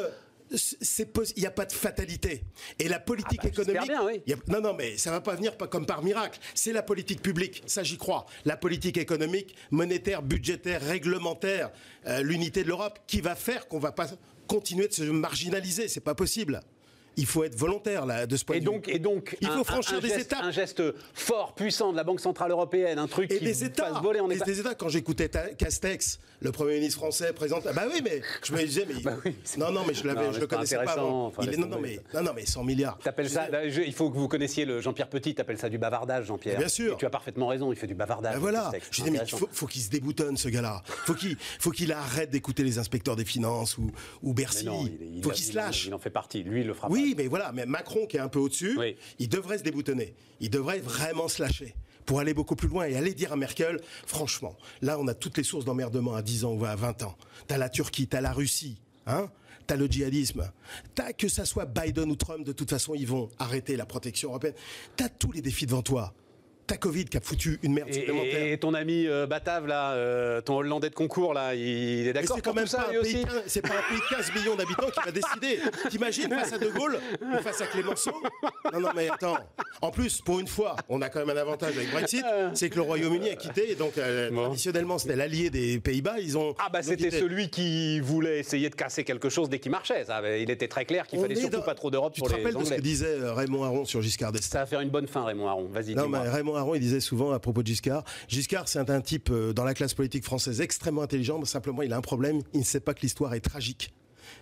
[1.37, 2.45] il n'y a pas de fatalité.
[2.79, 3.89] Et la politique Ah bah, économique.
[3.89, 4.23] bien, oui.
[4.27, 6.39] il y a- non, non, mais ça va pas venir comme par miracle.
[6.55, 8.27] C'est la politique publique, ça j'y crois.
[8.45, 11.71] La politique économique, monétaire, budgétaire, réglementaire,
[12.07, 14.09] euh, l'unité de l'Europe, qui va faire qu'on va pas
[14.47, 15.89] continuer de se marginaliser.
[15.89, 16.61] C'est pas possible.
[17.17, 18.81] Il faut être volontaire là, de ce point Et de vue.
[18.89, 20.41] et donc, Il faut un- franchir un des geste- étapes.
[20.43, 20.83] Un geste
[21.15, 24.21] fort, puissant de la Banque centrale européenne, un truc Et qui des États, fasse voler
[24.21, 24.75] en Et des États.
[24.75, 27.67] Quand j'écoutais Ta- Castex, le Premier ministre français présente.
[27.69, 30.41] Ah bah oui, mais je me disais, mais Bah oui, non, non, mais je c'est
[30.41, 31.27] le connaissais pas avant.
[31.27, 32.99] enfin, Il est- laisse non, non, mais non, non, mais 100 milliards.
[32.99, 35.79] T'appelles ça, là, je- il faut que vous connaissiez le Jean-Pierre Petit, t'appelles ça du
[35.79, 36.59] bavardage, Jean-Pierre.
[36.59, 36.95] Bien sûr.
[36.95, 38.35] Et tu as parfaitement raison, il fait du bavardage.
[38.35, 40.83] Ben voilà, Castex, je c'est dis mais il faut, faut qu'il se déboutonne ce gars-là.
[40.87, 43.91] Faut qu'il faut qu'il arrête d'écouter les inspecteurs des finances ou,
[44.23, 44.65] ou Bercy.
[44.67, 44.87] faut
[45.31, 45.87] il- qu'il se lâche.
[45.87, 46.43] Il en fait partie.
[46.43, 48.97] Lui, il le fera Oui, mais voilà, mais Macron qui est un peu au-dessus, Oui.
[49.19, 50.15] il devrait se déboutonner.
[50.41, 51.75] Il devrait vraiment se lâcher
[52.07, 55.37] pour aller beaucoup plus loin et aller dire à Merkel, franchement, là on a toutes
[55.39, 57.17] les sources d'emmerdement à 10 ans ou à 20 ans.
[57.47, 59.31] T'as la Turquie, t'as la Russie, hein
[59.69, 60.51] T'as le djihadisme.
[60.97, 64.31] T'as que ça soit Biden ou Trump, de toute façon, ils vont arrêter la protection
[64.31, 64.55] européenne.
[64.97, 66.13] T'as tous les défis devant toi.
[66.73, 68.43] T'as Covid qui a foutu une merde Et, supplémentaire.
[68.43, 72.13] et- et ton ami euh, Batav, là, euh, ton Hollandais de concours, là, il est
[72.15, 74.57] d'accord c'est quand même ça, pas un pays, c'est pas un pays de 15 millions
[74.57, 75.59] d'habitants qui va décider.
[75.91, 78.13] T'imagines face à De Gaulle ou face à Clémenceau
[78.73, 79.37] Non, non, mais attends.
[79.83, 82.77] En plus, pour une fois, on a quand même un avantage avec Brexit, c'est que
[82.77, 83.73] le Royaume-Uni a quitté.
[83.73, 84.45] Et donc, euh, Bon.
[84.45, 86.21] traditionnellement, c'était l'allié des Pays-Bas.
[86.21, 86.55] Ils ont.
[86.59, 90.05] Ah bah c'était celui qui voulait essayer de casser quelque chose dès qu'il marchait.
[90.07, 90.23] Ça.
[90.39, 92.43] Il était très clair qu'il fallait surtout dans- pas trop d'Europe Tu pour te les
[92.43, 94.53] rappelles de ce que disait euh, Raymond Aron sur Giscard d'Estaing?
[94.53, 95.69] Ça va faire une bonne fin, Raymond Aron.
[95.71, 96.33] Vas-y, Non, mais dis-moi.
[96.33, 99.65] Raymond Aron, il disait souvent à propos de Giscard, Giscard, c'est un type euh, dans
[99.65, 102.81] la classe politique française extrêmement intelligent, mais simplement il a un problème, il ne sait
[102.81, 103.93] pas que l'histoire est tragique.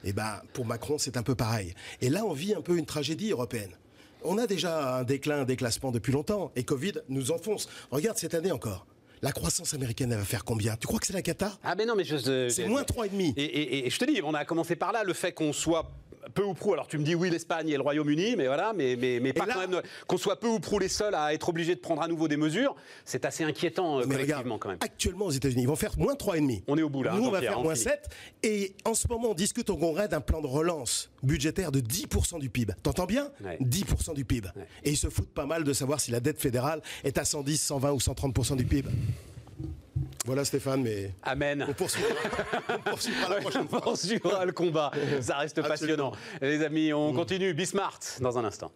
[0.04, 1.74] Et ben, pour Macron, c'est un peu pareil.
[2.00, 3.70] Et là, on vit un peu une tragédie européenne.
[4.22, 7.68] On a déjà un déclin, un déclassement depuis longtemps, et Covid nous enfonce.
[7.90, 8.86] Regarde cette année encore.
[9.22, 10.76] La croissance américaine, elle va faire combien?
[10.76, 11.58] Tu crois que c'est la cata?
[11.62, 12.48] Ah mais non, mais je...
[12.48, 13.34] C'est moins 3,5.
[13.36, 15.90] Et, et- et je te dis, on a commencé par là, le fait qu'on soit
[16.34, 18.96] peu ou prou, alors tu me dis oui l'Espagne et le Royaume-Uni, mais voilà, mais,
[18.96, 21.48] mais, mais pas là- quand même qu'on soit peu ou prou les seuls à être
[21.48, 24.78] obligés de prendre à nouveau des mesures, c'est assez inquiétant euh, collectivement regarde, quand même.
[24.80, 26.62] actuellement aux États-Unis, ils vont faire moins 3,5.
[26.68, 27.84] On est au bout là, Nous, hein, on va Jean-Pierre, faire moins finit.
[27.84, 28.08] 7.
[28.42, 32.38] Et en ce moment, on discute au Congrès d'un plan de relance budgétaire de 10%
[32.38, 32.72] du PIB.
[32.82, 33.58] T'entends bien Ouais.
[33.60, 34.48] 10% du PIB.
[34.84, 37.56] Et ils se foutent pas mal de savoir si la dette fédérale est à 110,
[37.60, 38.88] 120 ou 130% du PIB.
[40.26, 41.64] Voilà Stéphane, mais Amen.
[41.68, 42.14] on poursuivra,
[42.68, 43.82] on poursuivra la prochaine fois.
[43.86, 44.90] On suivra le combat.
[45.20, 46.12] Ça reste passionnant.
[46.42, 47.54] Les amis, on continue.
[47.54, 48.70] Bismart dans un instant.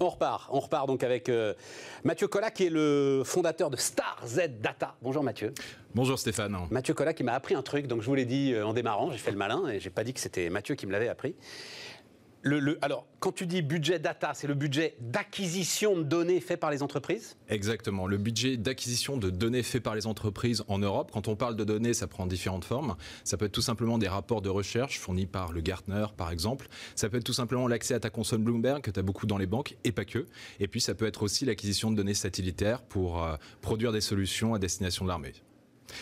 [0.00, 0.48] On repart.
[0.50, 1.54] On repart donc avec euh,
[2.02, 4.96] Mathieu Collat, qui est le fondateur de Star Z Data.
[5.02, 5.52] Bonjour Mathieu.
[5.94, 6.56] Bonjour Stéphane.
[6.70, 9.12] Mathieu Collat qui m'a appris un truc, donc je vous l'ai dit euh, en démarrant,
[9.12, 11.36] j'ai fait le malin et j'ai pas dit que c'était Mathieu qui me l'avait appris.
[12.82, 16.82] Alors, quand tu dis budget data, c'est le budget d'acquisition de données fait par les
[16.82, 18.06] entreprises Exactement.
[18.06, 21.64] Le budget d'acquisition de données fait par les entreprises en Europe, quand on parle de
[21.64, 22.96] données, ça prend différentes formes.
[23.24, 26.68] Ça peut être tout simplement des rapports de recherche fournis par le Gartner, par exemple.
[26.94, 29.38] Ça peut être tout simplement l'accès à ta console Bloomberg, que tu as beaucoup dans
[29.38, 30.26] les banques, et pas que.
[30.60, 34.54] Et puis, ça peut être aussi l'acquisition de données satellitaires pour euh, produire des solutions
[34.54, 35.32] à destination de l'armée.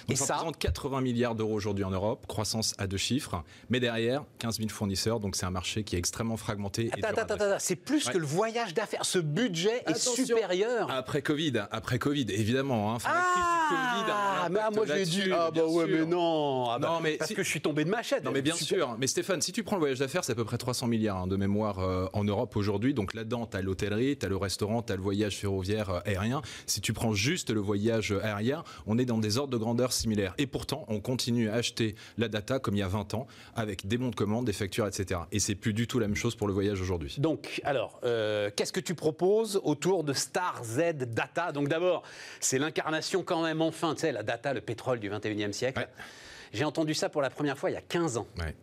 [0.09, 3.43] Et Donc, ça ça représente 80 milliards d'euros aujourd'hui en Europe, croissance à deux chiffres,
[3.71, 6.91] mais derrière 15 000 fournisseurs, donc c'est un marché qui est extrêmement fragmenté.
[6.93, 8.13] Attends, attends, attends, c'est plus Ouais.
[8.13, 9.05] que le voyage d'affaires.
[9.05, 10.91] Ce budget est supérieur.
[10.91, 12.93] Après Covid, après Covid, évidemment.
[12.93, 12.97] Hein.
[12.97, 15.87] Enfin, la crise du Covid Ah, mais ah, impact moi j'ai dit, ah bah ouais,
[15.87, 15.97] sûr.
[15.99, 16.67] mais non.
[16.71, 18.23] Ah bah, Non, mais parce si- que je suis tombé de ma chaise.
[18.25, 18.79] Non mais bien Super.
[18.87, 21.17] sûr, mais Stéphane, si tu prends le voyage d'affaires, c'est à peu près 300 milliards
[21.19, 22.95] hein, de mémoire euh, en Europe aujourd'hui.
[22.95, 26.01] Donc là-dedans, tu as l'hôtellerie, tu as le restaurant, tu as le voyage ferroviaire euh,
[26.05, 26.43] aérien.
[26.67, 30.35] Si tu prends juste le voyage aérien, on est dans des ordres de grandeur similaires.
[30.39, 33.27] Et pourtant, on continue à acheter la data comme il y a 20 ans,
[33.57, 35.21] avec des bons de commande, des factures, etc.
[35.33, 37.17] Et c'est plus du tout la même chose pour le voyage aujourd'hui.
[37.19, 41.53] Donc, alors, euh, qu'est-ce que tu proposes autour de Star Z Data?
[41.53, 42.03] Donc d'abord,
[42.39, 45.81] c'est l'incarnation quand même enfin, tu sais, la data, le pétrole du 21e siècle.
[45.81, 45.89] Ouais.
[46.53, 48.27] J'ai entendu ça pour la première fois il y a 15 ans.
[48.39, 48.55] Ouais.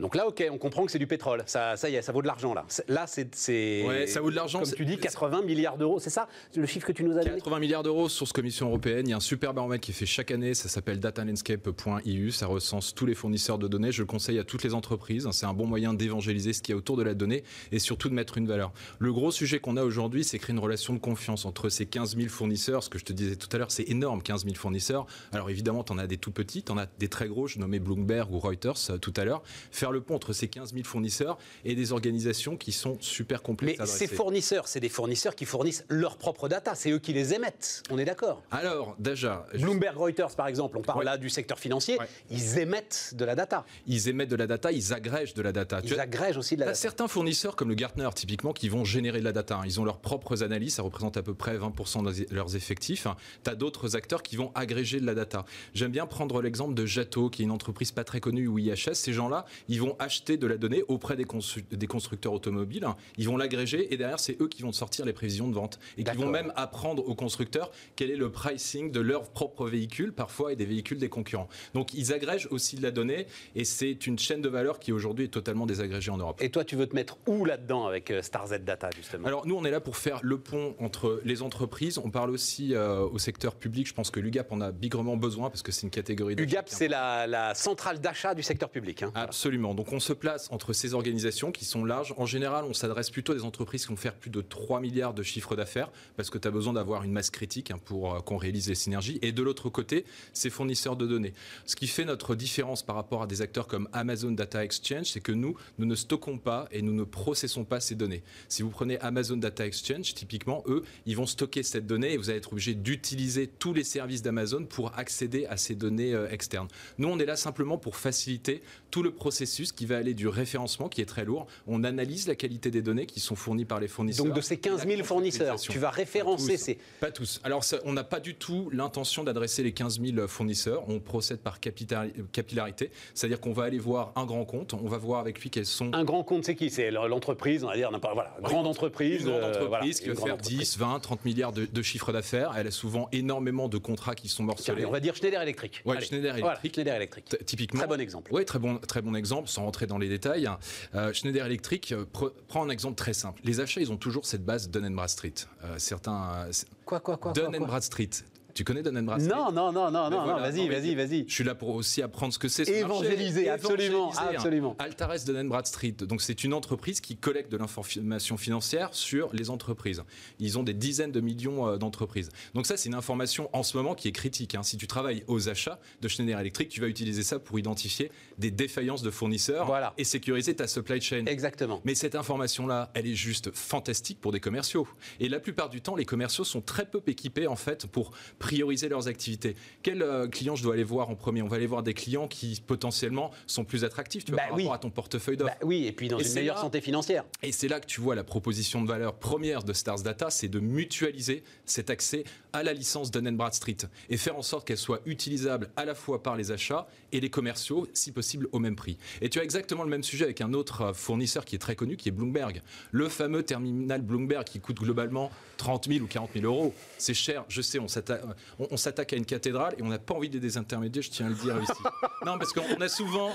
[0.00, 1.42] Donc là, ok, on comprend que c'est du pétrole.
[1.46, 2.64] Ça, ça y est, ça vaut de l'argent là.
[2.88, 6.00] Là, c'est, Ouais, ça vaut de l'argent, Comme tu dis, 80 milliards d'euros.
[6.00, 6.28] C'est ça
[6.60, 7.36] le chiffre que tu nous as donné?
[7.36, 9.06] 80 milliards d'euros source Commission européenne.
[9.06, 10.54] Il y a un super baromètre qui est fait chaque année.
[10.54, 12.30] Ça s'appelle datalandscape.eu.
[12.30, 13.92] Ça recense tous les fournisseurs de données.
[13.92, 15.28] Je le conseille à toutes les entreprises.
[15.32, 18.08] C'est un bon moyen d'évangéliser ce qu'il y a autour de la donnée et surtout
[18.08, 18.72] de mettre une valeur.
[18.98, 22.16] Le gros sujet qu'on a aujourd'hui, c'est créer une relation de confiance entre ces 15
[22.16, 22.82] 000 fournisseurs.
[22.82, 25.06] Ce que je te disais tout à l'heure, c'est énorme, 15 000 fournisseurs.
[25.32, 27.46] Alors évidemment, tu en as des tout petits, tu en as des très gros.
[27.46, 29.42] Je nommais Bloomberg ou Reuters euh, tout à l'heure.
[29.70, 33.42] Faire faire le pont entre ces 15 000 fournisseurs et des organisations qui sont super
[33.42, 36.74] complexes Mais ces fournisseurs, c'est des fournisseurs qui fournissent leurs propres data.
[36.74, 37.82] C'est eux qui les émettent.
[37.90, 39.46] On est d'accord Alors, déjà.
[39.54, 41.98] Bloomberg Reuters, par exemple, on parle là du secteur financier.
[42.30, 43.64] Ils émettent de la data.
[43.86, 45.80] Ils émettent de la data, ils agrègent de la data.
[45.82, 46.78] Ils agrègent aussi de la data.
[46.78, 49.60] certains fournisseurs, comme le Gartner, typiquement, qui vont générer de la data.
[49.64, 53.06] Ils ont leurs propres analyses, ça représente à peu près 20% de leurs effectifs.
[53.44, 55.44] Tu as d'autres acteurs qui vont agréger de la data.
[55.74, 58.94] J'aime bien prendre l'exemple de Jato, qui est une entreprise pas très connue, ou IHS.
[58.94, 61.26] Ces gens-là, ils vont acheter de la donnée auprès des,
[61.72, 62.86] des constructeurs automobiles.
[63.18, 65.78] Ils vont l'agréger et derrière, c'est eux qui vont sortir les prévisions de vente.
[65.98, 70.12] Et qui vont même apprendre aux constructeurs quel est le pricing de leurs propres véhicules,
[70.12, 71.48] parfois, et des véhicules des concurrents.
[71.74, 75.26] Donc, ils agrègent aussi de la donnée et c'est une chaîne de valeur qui aujourd'hui
[75.26, 76.40] est totalement désagrégée en Europe.
[76.42, 79.26] Et toi, tu veux te mettre où là-dedans avec euh, StarZ Data, justement?
[79.26, 81.98] Alors, nous, on est là pour faire le pont entre les entreprises.
[81.98, 83.86] On parle aussi euh, au secteur public.
[83.86, 86.34] Je pense que l'UGAP en a bigrement besoin parce que c'est une catégorie.
[86.36, 89.02] UGAP, c'est la, centrale d'achat du secteur public.
[89.02, 89.12] Hein.
[89.14, 89.69] Absolument.
[89.74, 92.14] Donc, on se place entre ces organisations qui sont larges.
[92.16, 95.14] En général, on s'adresse plutôt à des entreprises qui vont faire plus de 3 milliards
[95.14, 98.20] de chiffre d'affaires parce que tu as besoin d'avoir une masse critique hein, pour euh,
[98.20, 99.18] qu'on réalise les synergies.
[99.22, 101.32] Et de l'autre côté, ces fournisseurs de données.
[101.66, 105.20] Ce qui fait notre différence par rapport à des acteurs comme Amazon Data Exchange, c'est
[105.20, 108.22] que nous, nous ne stockons pas et nous ne processons pas ces données.
[108.48, 112.30] Si vous prenez Amazon Data Exchange, typiquement, eux, ils vont stocker cette donnée et vous
[112.30, 116.68] allez être obligé d'utiliser tous les services d'Amazon pour accéder à ces données euh, externes.
[116.98, 120.88] Nous, on est là simplement pour faciliter tout le processus qui va aller du référencement,
[120.88, 121.46] qui est très lourd.
[121.66, 124.26] On analyse la qualité des données qui sont fournies par les fournisseurs.
[124.26, 126.78] Donc de ces 15 000 fournisseurs, tu vas référencer ces...
[127.00, 127.40] Pas tous.
[127.44, 130.88] Alors on n'a pas du tout l'intention d'adresser les 15 000 fournisseurs.
[130.88, 135.20] On procède par capillarité, c'est-à-dire qu'on va aller voir un grand compte, on va voir
[135.20, 135.92] avec lui quels sont...
[135.92, 136.70] Un grand compte, c'est qui?
[136.70, 139.22] C'est l'entreprise, on va dire, voilà, grande entreprise.
[139.22, 142.52] Une grande euh, entreprise qui va faire 10, 20, 30 milliards de, de chiffre d'affaires.
[142.56, 144.84] Elle a souvent énormément de contrats qui sont morcelés.
[144.84, 145.82] on va dire Schneider Electric.
[145.84, 146.74] Ouais, Schneider Electric.
[146.74, 147.24] Schneider Electric.
[147.46, 147.80] Typiquement.
[147.80, 148.30] Très bon exemple.
[148.32, 150.48] Oui, très bon, très bon exemple, sans rentrer dans les détails.
[150.94, 152.04] Euh, Schneider Electric euh,
[152.48, 153.40] prend un exemple très simple.
[153.44, 155.46] Les achats, ils ont toujours cette base Dun Bradstreet.
[155.64, 156.48] Euh, certains.
[156.84, 158.10] quoi, quoi, quoi Dun Bradstreet.
[158.54, 161.24] Tu connais Dun Bradstreet Non, non, non, non, non, vas-y, vas-y, vas-y.
[161.28, 162.68] Je suis là pour aussi apprendre ce que c'est.
[162.68, 164.30] Évangéliser, absolument, hein.
[164.34, 164.76] absolument.
[164.78, 170.02] Altares Dun Bradstreet, donc c'est une entreprise qui collecte de l'information financière sur les entreprises.
[170.38, 172.30] Ils ont des dizaines de millions euh, d'entreprises.
[172.54, 174.54] Donc ça, c'est une information en ce moment qui est critique.
[174.54, 174.62] Hein.
[174.62, 178.50] Si tu travailles aux achats de Schneider Electric, tu vas utiliser ça pour identifier des
[178.50, 181.24] défaillances de fournisseurs et sécuriser ta supply chain.
[181.26, 181.80] Exactement.
[181.84, 184.86] Mais cette information-là, elle est juste fantastique pour des commerciaux.
[185.18, 188.88] Et la plupart du temps, les commerciaux sont très peu équipés en fait pour prioriser
[188.88, 189.54] leurs activités.
[189.82, 191.42] Quels euh, clients je dois aller voir en premier?
[191.42, 194.56] On va aller voir des clients qui potentiellement sont plus attractifs tu vois, bah par
[194.56, 195.54] rapport à ton portefeuille d'offres.
[195.60, 197.24] Bah oui, et puis dans une meilleure santé financière.
[197.42, 200.48] Et c'est là que tu vois la proposition de valeur première de Stars Data, c'est
[200.48, 202.24] de mutualiser cet accès
[202.54, 203.76] à la licence Dun Bradstreet
[204.08, 207.28] et faire en sorte qu'elle soit utilisable à la fois par les achats et les
[207.30, 208.96] commerciaux, si possible au même prix.
[209.20, 211.76] Et tu as exactement le même sujet avec un autre euh, fournisseur qui est très
[211.76, 212.62] connu, qui est Bloomberg.
[212.90, 216.74] Le fameux terminal Bloomberg qui coûte globalement 30 000 ou 40 000 euros.
[216.96, 220.40] C'est cher, je sais, on s'attaque à une cathédrale et on n'a pas envie des
[220.40, 221.72] désintermédiaires, je tiens à le dire ici.
[222.26, 223.30] non, parce qu'on a souvent,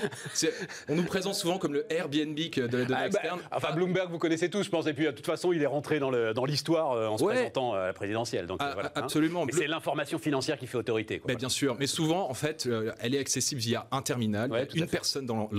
[0.90, 3.40] on nous présente souvent comme le Airbnb de la donnée ah, bah, externe.
[3.52, 6.00] enfin, Bloomberg, vous connaissez tous, je pense, et puis de toute façon, il est rentré
[6.00, 8.48] dans l'histoire euh, en se présentant à la présidentielle.
[8.48, 9.02] Donc, ah, voilà, hein.
[9.02, 9.46] absolument.
[9.46, 11.20] Mais c'est l'information financière qui fait autorité.
[11.20, 14.88] Quoi, bien sûr, mais souvent, en fait, euh, elle est accessible via un terminal, une
[14.88, 15.50] personne dans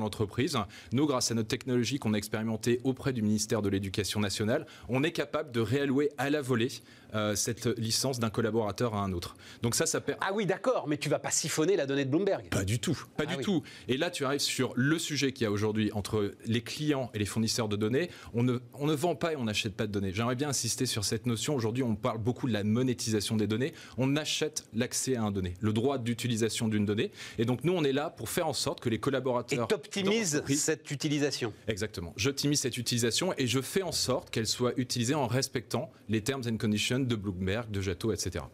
[0.00, 0.58] l'entreprise.
[0.92, 5.02] Nous, grâce à notre technologie qu'on a expérimentée auprès du ministère de l'Éducation nationale, on
[5.02, 6.68] est capable de réallouer à la volée
[7.14, 9.36] euh, cette licence d'un collaborateur à un autre.
[9.62, 12.48] Donc ça, ça Ah oui, d'accord, mais tu vas pas siphonner la donnée de Bloomberg.
[12.48, 13.62] Pas du tout, pas ah du tout.
[13.88, 17.18] Et là, tu arrives sur le sujet qu'il y a aujourd'hui entre les clients et
[17.18, 18.10] les fournisseurs de données.
[18.34, 20.12] On ne, on ne vend pas et on n'achète pas de données.
[20.12, 21.54] J'aimerais bien insister sur cette notion.
[21.54, 23.72] Aujourd'hui, on parle beaucoup de la monétisation des données.
[23.96, 27.10] On achète l'accès à un donné, le droit d'utilisation d'une donnée.
[27.38, 29.64] Et donc nous, on est là pour faire en sorte que les collaborateurs...
[29.64, 31.52] Et t'optimises cette utilisation.
[31.66, 32.12] Exactement.
[32.16, 36.42] J'optimise cette utilisation et je fais en sorte qu'elle soit utilisée en respectant les terms
[36.46, 38.44] and conditions de Bloomberg, de Jato, etc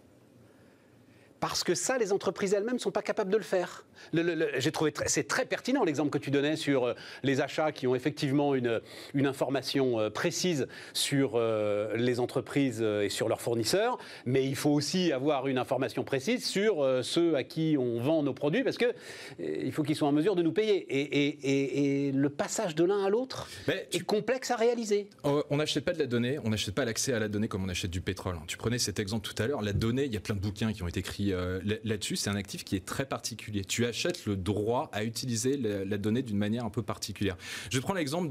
[1.46, 3.84] parce que ça, les entreprises elles-mêmes ne sont pas capables de le faire.
[4.56, 7.94] J'ai trouvé c'est très pertinent l'exemple que tu donnais sur euh, les achats qui ont
[7.94, 8.80] effectivement une,
[9.12, 14.70] une information euh, précise sur euh, les entreprises et sur leurs fournisseurs, mais il faut
[14.70, 18.94] aussi avoir une information précise sur ceux à qui on vend nos produits parce que
[19.38, 20.86] il faut qu'ils soient en mesure de nous payer.
[20.88, 25.10] Et, le passage de l'un à l'autre est complexe à réaliser.
[25.24, 27.68] On n'achète pas de la donnée, on n'achète pas l'accès à la donnée comme on
[27.68, 28.36] achète du pétrole.
[28.46, 30.72] Tu prenais cet exemple tout à l'heure, la donnée, il y a plein de bouquins
[30.72, 33.64] qui ont été écrits euh, là- là-dessus, c'est un actif qui est très particulier.
[33.64, 37.36] Tu achètes le droit à utiliser la, la donnée d'une manière un peu particulière.
[37.70, 38.28] Je prends l'exemple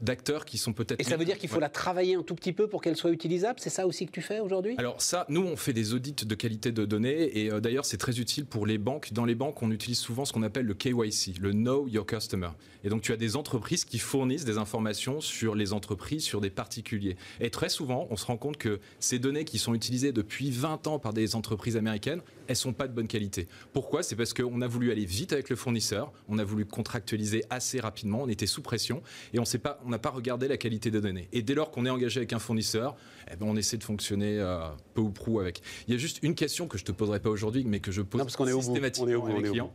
[0.00, 1.00] d'acteurs qui sont peut-être...
[1.00, 1.60] Et ça veut dire qu'il faut Ouais.
[1.60, 3.58] la travailler un tout petit peu pour qu'elle soit utilisable?
[3.60, 4.74] C'est ça aussi que tu fais aujourd'hui?
[4.78, 7.98] Alors ça, nous, on fait des audits de qualité de données et euh, d'ailleurs, c'est
[7.98, 9.12] très utile pour les banques.
[9.12, 12.48] Dans les banques, on utilise souvent ce qu'on appelle le KYC, le Know Your Customer.
[12.84, 16.50] Et donc, tu as des entreprises qui fournissent des informations sur les entreprises, sur des
[16.50, 17.16] particuliers.
[17.40, 20.86] Et très souvent, on se rend compte que ces données qui sont utilisées depuis 20
[20.86, 23.48] ans par des entreprises américaines, elles sont pas de bonne qualité.
[23.72, 24.02] Pourquoi?
[24.02, 27.80] C'est parce qu'on a voulu aller vite avec le fournisseur, on a voulu contractualiser assez
[27.80, 29.02] rapidement, on était sous pression
[29.32, 31.28] et on pas, on n'a pas regardé la qualité des données.
[31.32, 32.96] Et dès lors qu'on est engagé avec un fournisseur,
[33.30, 35.60] eh ben, on essaie de fonctionner euh, peu ou prou avec.
[35.86, 38.02] Il y a juste une question que je te poserai pas aujourd'hui, mais que je
[38.02, 38.64] pose Non, parce qu'on est au bout.
[38.64, 39.72] systématiquement On est au bout, à mes clients.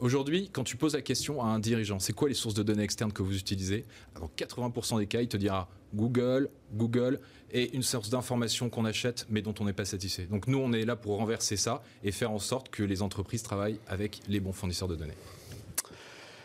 [0.00, 2.82] Aujourd'hui, quand tu poses la question à un dirigeant, c'est quoi les sources de données
[2.82, 3.84] externes que vous utilisez?
[4.18, 7.20] Dans 80% des cas, il te dira Google, Google
[7.52, 10.24] et une source d'information qu'on achète mais dont on n'est pas satisfait.
[10.24, 13.42] Donc nous, on est là pour renverser ça et faire en sorte que les entreprises
[13.42, 15.16] travaillent avec les bons fournisseurs de données.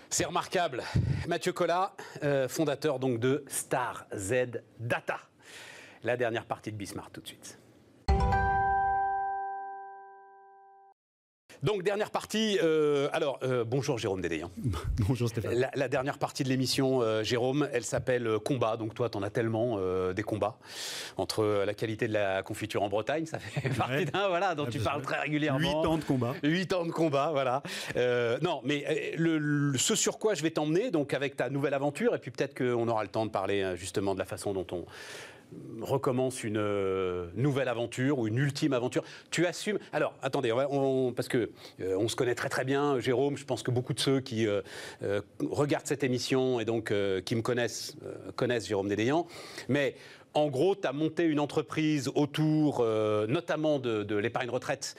[0.10, 0.84] C'est remarquable.
[1.28, 1.94] Mathieu Collat,
[2.24, 5.20] euh, fondateur donc de Star Z Data.
[6.04, 7.58] La dernière partie de Bismarck tout de suite.
[11.66, 14.52] Donc dernière partie, euh, alors euh, bonjour Jérôme Dédéian.
[15.08, 15.56] Bonjour Stéphane.
[15.56, 18.78] La, la dernière partie de l'émission, euh, Jérôme, elle s'appelle Combat.
[18.78, 19.80] Donc toi, t'en as tellement
[20.14, 20.58] des combats
[21.18, 24.72] entre la qualité de la confiture en Bretagne, ça fait partie d'un voilà dont Ah,
[24.72, 25.82] tu bah, parles très régulièrement.
[25.82, 26.34] 8 ans de combat.
[26.44, 27.64] 8 ans de combat, voilà.
[28.44, 32.14] Non, mais le, le- ce sur quoi je vais t'emmener, donc avec ta nouvelle aventure,
[32.14, 34.86] et puis peut-être qu'on aura le temps de parler justement de la façon dont on
[35.82, 39.04] recommence une euh, nouvelle aventure ou une ultime aventure.
[39.32, 39.80] Tu assumes.
[39.94, 43.38] Alors, attendez, on va- on- parce que euh, on se connaît très très bien, Jérôme.
[43.38, 44.62] Je pense que beaucoup de ceux qui euh,
[45.40, 46.94] regardent cette émission et donc
[47.26, 47.96] qui me connaissent
[48.36, 49.28] connaissent Jérôme Dédéian.
[49.70, 49.96] Mais
[50.34, 54.96] en gros, tu as monté une entreprise autour euh, notamment de, de l'épargne retraite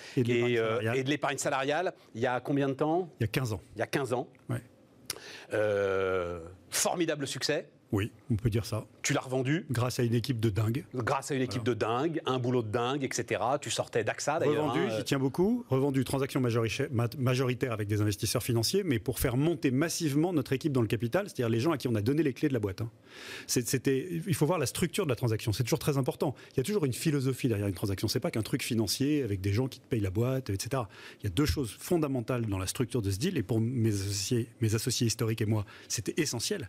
[0.97, 1.93] Et de l'épargne salariale.
[2.15, 3.11] Il y a combien de temps?
[3.21, 3.61] Il y a 15 ans.
[3.75, 4.29] Il y a 15 ans.
[4.49, 4.63] Ouais.
[5.53, 6.41] Euh,
[6.71, 7.69] formidable succès.
[7.93, 8.85] Oui, on peut dire ça.
[9.03, 10.85] Tu l'as revendu Grâce à une équipe de dingue.
[10.93, 13.41] grâce à une équipe de dingue, un boulot de dingue, etc.
[13.61, 14.65] Tu sortais d'AXA d'ailleurs.
[14.65, 15.65] Revendu, hein, j'y tiens beaucoup.
[15.71, 20.53] Revendu, transaction majori- ma- majoritaire avec des investisseurs financiers, mais pour faire monter massivement notre
[20.53, 22.55] équipe dans le capital, c'est-à-dire les gens à qui on a donné les clés de
[22.55, 22.81] la boîte.
[22.81, 22.91] hein.
[23.47, 25.53] C'était, il faut voir la structure de la transaction.
[25.53, 26.35] C'est toujours très important.
[26.55, 28.09] Il y a toujours une philosophie derrière une transaction.
[28.09, 30.83] C'est pas qu'un truc financier avec des gens qui te payent la boîte, etc.
[31.21, 33.95] Il y a deux choses fondamentales dans la structure de ce deal, et pour mes
[33.95, 36.69] associés, mes associés historiques et moi, c'était essentiel.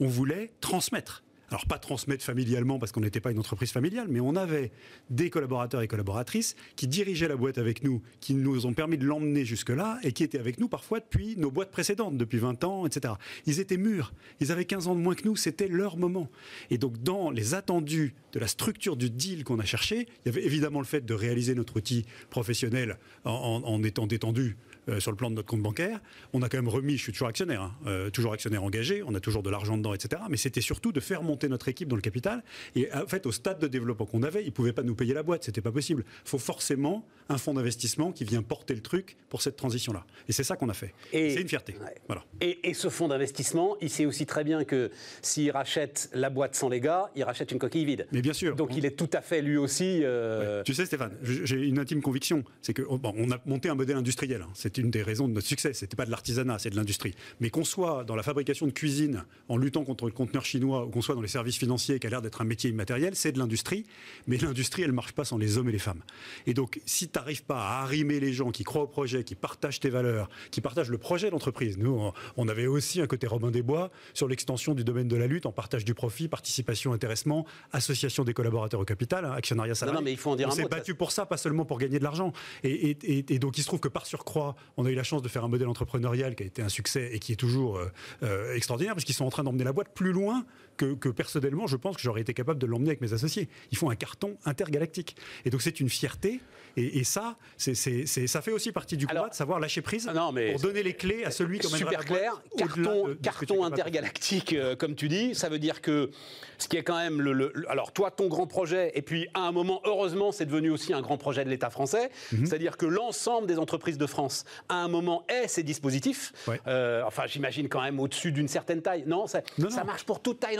[0.00, 1.22] On voulait transmettre.
[1.50, 4.70] Alors pas transmettre familialement parce qu'on n'était pas une entreprise familiale, mais on avait
[5.08, 9.06] des collaborateurs et collaboratrices qui dirigeaient la boîte avec nous, qui nous ont permis de
[9.06, 12.86] l'emmener jusque-là et qui étaient avec nous parfois depuis nos boîtes précédentes, depuis 20 ans,
[12.86, 13.14] etc.
[13.46, 16.28] Ils étaient mûrs, ils avaient 15 ans de moins que nous, c'était leur moment.
[16.70, 20.28] Et donc dans les attendus de la structure du deal qu'on a cherché, il y
[20.28, 24.58] avait évidemment le fait de réaliser notre outil professionnel en, étant détendu
[24.88, 26.00] euh, sur le plan de notre compte bancaire.
[26.32, 29.14] On a quand même remis, je suis toujours actionnaire, hein, euh, toujours actionnaire engagé, on
[29.14, 30.22] a toujours de l'argent dedans, etc.
[30.30, 32.42] Mais c'était surtout de faire monter notre équipe dans le capital.
[32.76, 35.14] Et en fait, au stade de développement qu'on avait, ils ne pouvaient pas nous payer
[35.14, 36.04] la boîte, c'était pas possible.
[36.24, 40.04] Il faut forcément un fonds d'investissement qui vient porter le truc pour cette transition-là.
[40.28, 40.94] Et c'est ça qu'on a fait.
[41.12, 41.74] Et- C'est une fierté.
[41.80, 41.94] Ouais.
[42.06, 42.24] Voilà.
[42.40, 44.90] Et, et ce fonds d'investissement, il sait aussi très bien que
[45.22, 48.06] s'il rachète la boîte sans les gars, il rachète une coquille vide.
[48.12, 48.56] Mais bien sûr.
[48.56, 50.00] Donc il est tout à fait lui aussi.
[50.02, 53.68] euh, Tu sais, Stéphane, j'ai une intime conviction, c'est que oh, bon, on a monté
[53.68, 54.42] un modèle industriel.
[54.42, 54.48] hein.
[54.78, 55.72] C'est une des raisons de notre succès.
[55.72, 57.12] C'était pas de l'artisanat, c'est de l'industrie.
[57.40, 60.90] Mais qu'on soit dans la fabrication de cuisine, en luttant contre le conteneur chinois, ou
[60.90, 63.40] qu'on soit dans les services financiers, qui a l'air d'être un métier immatériel, c'est de
[63.40, 63.84] l'industrie.
[64.28, 66.00] Mais l'industrie, elle marche pas sans les hommes et les femmes.
[66.46, 69.34] Et donc, si tu n'arrives pas à arrimer les gens qui croient au projet, qui
[69.34, 71.76] partagent tes valeurs, qui partagent le projet d'entreprise.
[71.76, 72.00] Nous,
[72.36, 75.44] on- avait aussi un côté Robin des Bois sur l'extension du domaine de la lutte
[75.44, 79.98] en partage du profit, participation, intéressement, association des collaborateurs au capital, hein, actionnariat salarié.
[79.98, 81.78] non, mais il faut en dire on un s'est battu pour ça, pas seulement pour
[81.78, 82.32] gagner de l'argent.
[82.64, 85.02] Et, et- et- et donc, il se trouve que par surcroît, on a eu la
[85.02, 87.78] chance de faire un modèle entrepreneurial qui a été un succès et qui est toujours
[87.78, 87.90] euh,
[88.22, 90.44] euh, extraordinaire, parce qu'ils sont en train d'emmener la boîte plus loin
[90.78, 93.48] que, que personnellement, je pense que j'aurais été capable de l'emmener avec mes associés.
[93.72, 95.16] Ils font un carton intergalactique.
[95.44, 96.40] Et donc, c'est une fierté.
[96.76, 99.58] Et, et ça, c'est, c'est- c'est- ça fait aussi partie du combat Alors- de savoir
[99.58, 103.16] lâcher prise Ah non, mais pour donner les clés à celui comme Super clair, carton,
[103.22, 106.10] carton intergalactique, euh, comme tu dis, ça veut dire que
[106.58, 109.26] ce qui est quand même le, le- le- alors toi ton grand projet, et puis
[109.34, 112.46] à un moment heureusement c'est devenu aussi un grand projet de l'État français, Mhm.
[112.46, 116.32] c'est-à-dire que l'ensemble des entreprises de France à un moment est ces dispositifs.
[116.46, 116.60] Ouais.
[116.68, 119.04] Euh, enfin j'imagine quand même au-dessus d'une certaine taille.
[119.06, 119.86] Non, ça, Non, ça non.
[119.86, 120.58] marche pour toute taille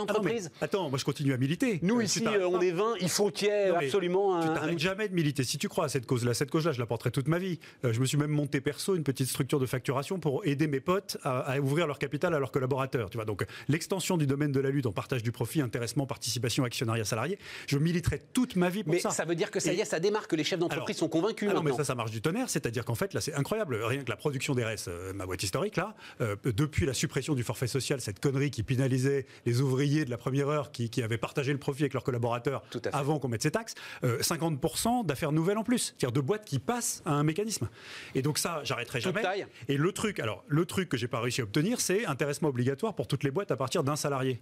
[0.61, 1.79] Attends, moi je continue à militer.
[1.81, 4.41] Nous Euh, ici, euh, on est 20, il faut qu'il y ait Non, mais absolument
[4.41, 4.53] Tu un.
[4.53, 5.43] t'arrêtes un- jamais de militer.
[5.43, 7.59] Si tu crois à cette cause-là, cette cause-là, je la porterai toute ma vie.
[7.85, 10.79] Euh, je me suis même monté perso une petite structure de facturation pour aider mes
[10.79, 13.09] potes à, à ouvrir leur capital à leurs collaborateurs.
[13.09, 16.63] Tu vois, donc l'extension du domaine de la lutte en partage du profit, intéressement, participation,
[16.63, 17.37] actionnariat salarié,
[17.67, 19.11] je militerai toute ma vie pour Mais ça.
[19.11, 21.49] ça veut dire que ça y est, ça démarre, que les chefs d'entreprise sont convaincus
[21.51, 22.49] Ah non, mais ça, ça marche du tonnerre.
[22.49, 23.75] C'est-à-dire qu'en fait, là, c'est incroyable.
[23.83, 27.43] Rien que la production des RS, ma boîte historique, là, euh, depuis la suppression du
[27.43, 31.17] forfait social, cette connerie qui pénalisait les ouvriers de la première heure qui, qui avaient
[31.17, 35.57] partagé le profit avec leurs collaborateurs avant qu'on mette ces taxes, euh, 50% d'affaires nouvelles
[35.57, 35.95] en plus.
[35.97, 37.69] C'est-à-dire de boîtes qui passent à un mécanisme.
[38.15, 39.21] Et donc ça, j'arrêterai jamais.
[39.21, 39.45] taille.
[39.67, 42.93] Et le truc, alors, le truc que j'ai pas réussi à obtenir, c'est intéressement obligatoire
[42.95, 44.39] pour toutes les boîtes à partir d'un salarié.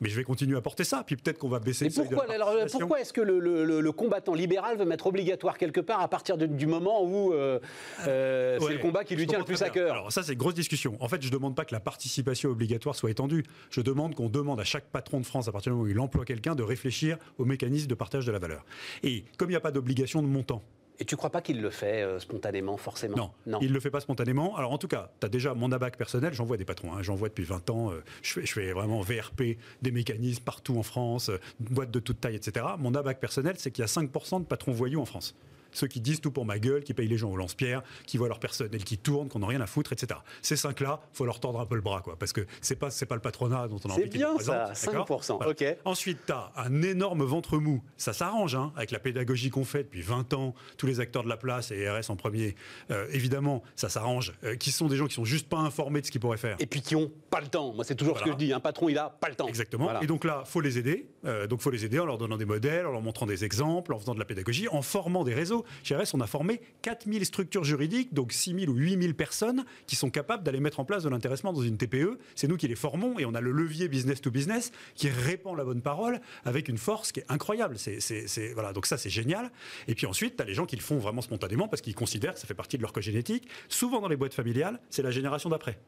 [0.00, 2.08] Mais je vais continuer à porter ça, puis peut-être qu'on va baisser Mais le seuil
[2.08, 5.06] de la pourquoi, alors, pourquoi est-ce que le, le- le- le combattant libéral veut mettre
[5.06, 7.58] obligatoire quelque part à partir de- du moment où euh,
[8.06, 10.38] euh, c'est le combat qui lui tient le plus à cœur Alors ça, c'est une
[10.38, 10.96] grosse discussion.
[11.00, 13.44] En fait, je ne demande pas que la participation obligatoire soit étendue.
[13.70, 15.98] Je demande qu'on demande à chaque patron de France, à partir du moment où il
[15.98, 18.64] emploie quelqu'un, de réfléchir au mécanisme de partage de la valeur.
[19.02, 20.62] Et comme il n'y a pas d'obligation de montant,
[20.98, 23.90] Et tu crois pas qu'il le fait euh, spontanément, forcément non, il ne le fait
[23.90, 24.56] pas spontanément.
[24.56, 27.02] Alors en tout cas, tu as déjà mon abac personnel, j'en vois des patrons, hein.
[27.02, 30.78] j'en vois depuis 20 ans, euh, je, fais, je fais vraiment VRP, des mécanismes partout
[30.78, 32.66] en France, euh, boîtes de toute taille, etc.
[32.78, 35.36] Mon abac personnel, c'est qu'il y a 5% de patrons voyous en France.
[35.76, 38.28] Ceux qui disent tout pour ma gueule, qui payent les gens au lance-pierre, qui voient
[38.28, 40.18] leur personnel qui tourne, qu'on n'a rien à foutre, etc.
[40.40, 43.04] Ces cinq-là, faut leur tordre un peu le bras, quoi, parce que c'est pas c'est
[43.04, 45.50] pas le patronat dont on a C'est envie qu'ils bien, ça, d'accord 5%, Voilà.
[45.52, 45.64] ok.
[45.84, 47.82] Ensuite, tu as un énorme ventre mou.
[47.98, 51.28] Ça s'arrange hein, avec la pédagogie qu'on fait depuis 20 ans, tous les acteurs de
[51.28, 52.54] la place et RS en premier.
[52.90, 54.32] Euh, évidemment, ça s'arrange.
[54.44, 56.56] Euh, qui sont des gens qui sont juste pas informés de ce qu'ils pourraient faire.
[56.58, 57.72] Et puis qui ont pas le temps.
[57.74, 58.52] Moi, c'est toujours ce que je dis.
[58.52, 59.46] Un patron, il a pas le temps.
[59.48, 59.84] Exactement.
[59.84, 60.02] Voilà.
[60.02, 61.08] Et donc là, faut les aider.
[61.26, 63.92] Euh, donc faut les aider en leur donnant des modèles, en leur montrant des exemples,
[63.92, 65.64] en faisant de la pédagogie, en formant des réseaux.
[65.82, 70.10] Chez RS, on a formé 4000 structures juridiques, donc 6000 ou 8000 personnes qui sont
[70.10, 72.18] capables d'aller mettre en place de l'intéressement dans une TPE.
[72.34, 75.56] C'est nous qui les formons et on a le levier business to business qui répand
[75.56, 77.76] la bonne parole avec une force qui est incroyable.
[77.78, 78.72] C'est, voilà.
[78.72, 79.50] Donc ça, c'est génial.
[79.88, 82.34] Et puis ensuite, tu as les gens qui le font vraiment spontanément parce qu'ils considèrent
[82.34, 83.48] que ça fait partie de leur cogénétique.
[83.68, 85.78] Souvent dans les boîtes familiales, c'est la génération d'après.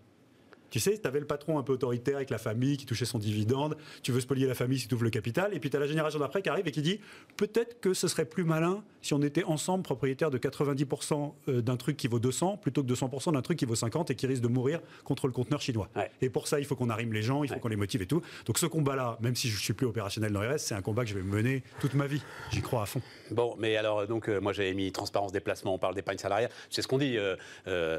[0.71, 3.19] Tu sais, tu avais le patron un peu autoritaire avec la famille qui touchait son
[3.19, 5.81] dividende, tu veux spolier la famille si tu ouvres le capital, et puis tu as
[5.81, 7.01] la génération d'après qui arrive et qui dit
[7.37, 11.77] peut-être que ce serait plus malin si on était ensemble propriétaires de 90% euh, d'un
[11.77, 14.43] truc qui vaut 200 plutôt que 200% d'un truc qui vaut 50 et qui risque
[14.43, 15.89] de mourir contre le conteneur chinois.
[15.97, 16.11] Ouais.
[16.21, 17.61] Et pour ça, il faut qu'on arrime les gens, il faut Ouais.
[17.61, 18.21] qu'on les motive et tout.
[18.47, 21.11] Donc ce combat-là, même si je suis plus opérationnel dans RS, c'est un combat que
[21.11, 22.21] je vais mener toute ma vie.
[22.51, 23.01] J'y crois à fond.
[23.31, 26.51] Bon, mais alors, donc, euh, moi, j'avais mis transparence des placements, on parle d'épargne salariale.
[26.71, 27.17] C'est ce qu'on dit.
[27.19, 27.99] euh,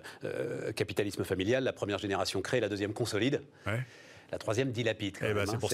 [0.75, 3.41] capitalisme familial, la première génération crée, la deuxième consolide.
[4.31, 5.17] La troisième dilapide.
[5.21, 5.57] Eh ben, c'est hein.
[5.59, 5.71] pour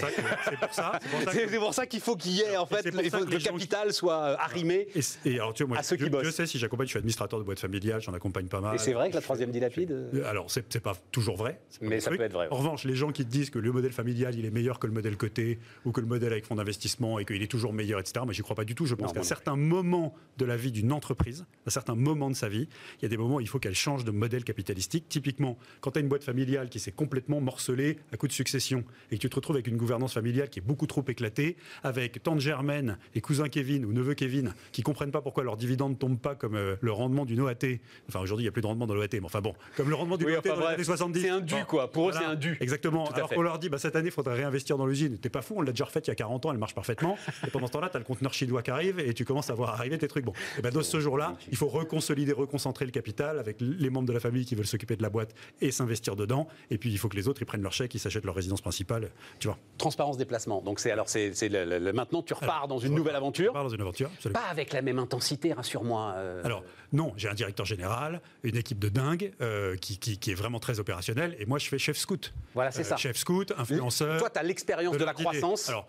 [1.73, 4.87] ça qu'il faut qu'il y ait, en fait, faut que le capital soit euh, arrimé.
[5.25, 6.25] Et, alors, tu vois, moi, À ceux qui je, bossent.
[6.25, 8.75] je sais si j'accompagne, je suis administrateur de boîte familiale, j'en accompagne pas mal.
[8.75, 11.53] Et c'est vrai que la troisième dilapide euh, Euh, Alors, c'est pas toujours vrai.
[11.79, 12.19] pas Mais le ça truc.
[12.19, 12.53] peut être vrai, ouais.
[12.53, 14.87] En revanche, les gens qui te disent que le modèle familial, il est meilleur que
[14.87, 17.99] le modèle coté ou que le modèle avec fonds d'investissement et qu'il est toujours meilleur,
[17.99, 18.85] etc., moi, j'y crois pas du tout.
[18.85, 22.49] Je pense qu'à certains moments de la vie d'une entreprise, à certains moments de sa
[22.49, 22.67] vie,
[22.99, 25.05] il y a des moments où il faut qu'elle change de modèle capitalistique.
[25.09, 28.83] Typiquement, quand tu as une boîte familiale qui s'est complètement morcelée à coup de succession
[29.11, 32.21] et que tu te retrouves avec une gouvernance familiale qui est beaucoup trop éclatée, avec
[32.21, 35.97] tante Germaine et cousin Kevin ou neveu Kevin qui comprennent pas pourquoi leurs dividendes ne
[35.97, 37.79] tombent pas comme euh, le rendement d'une OAT.
[38.07, 39.95] Enfin, aujourd'hui, il n'y a plus de rendement dans l'OAT, mais enfin bon, comme le
[39.95, 41.21] rendement d'une Oui, OAT enfin, dans les années 70.
[41.21, 41.91] c'est un dû, quoi.
[41.91, 42.57] Pour eux, c'est un dû.
[42.61, 43.09] Exactement.
[43.09, 45.17] Alors qu'on leur dit, bah, cette année, il faudrait réinvestir dans l'usine.
[45.17, 47.17] T'es pas fou, on l'a déjà refait il y a 40 ans, elle marche parfaitement.
[47.47, 49.53] Et pendant ce temps-là, tu as le conteneur chinois qui arrive et tu commences à
[49.53, 50.25] voir arriver tes trucs.
[50.25, 54.07] Bon, et ben, dans ce jour-là, il faut reconsolider, reconcentrer le capital avec les membres
[54.07, 56.47] de la famille qui veulent s'occuper de la boîte et s'investir dedans.
[56.69, 58.61] Et puis, il faut que les autres, ils prennent leur chèque, ils s'achètent leur résidence
[58.61, 59.09] principale.
[59.39, 59.57] Tu vois.
[59.77, 60.61] Transparence des placements.
[60.61, 63.51] Donc, c'est alors, c'est c'est le- le- le- maintenant, tu repars dans une nouvelle aventure.
[63.53, 64.39] part dans une aventure, absolument.
[64.39, 66.13] Pas avec la même intensité, rassure-moi.
[66.17, 66.63] euh, Alors,
[66.93, 70.59] non, j'ai un directeur général, une équipe de dingue euh, qui, qui- qui est vraiment
[70.59, 71.35] très opérationnelle.
[71.39, 72.33] Et moi, je fais chef scout.
[72.53, 72.97] Voilà, c'est ça.
[72.97, 74.19] Chef scout, influenceur.
[74.19, 75.23] Toi, tu as l'expérience de, la leur idée.
[75.39, 75.69] croissance.
[75.69, 75.87] Alors,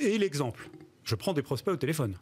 [0.00, 0.68] et l'exemple
[1.04, 2.16] Je prends des prospects au téléphone.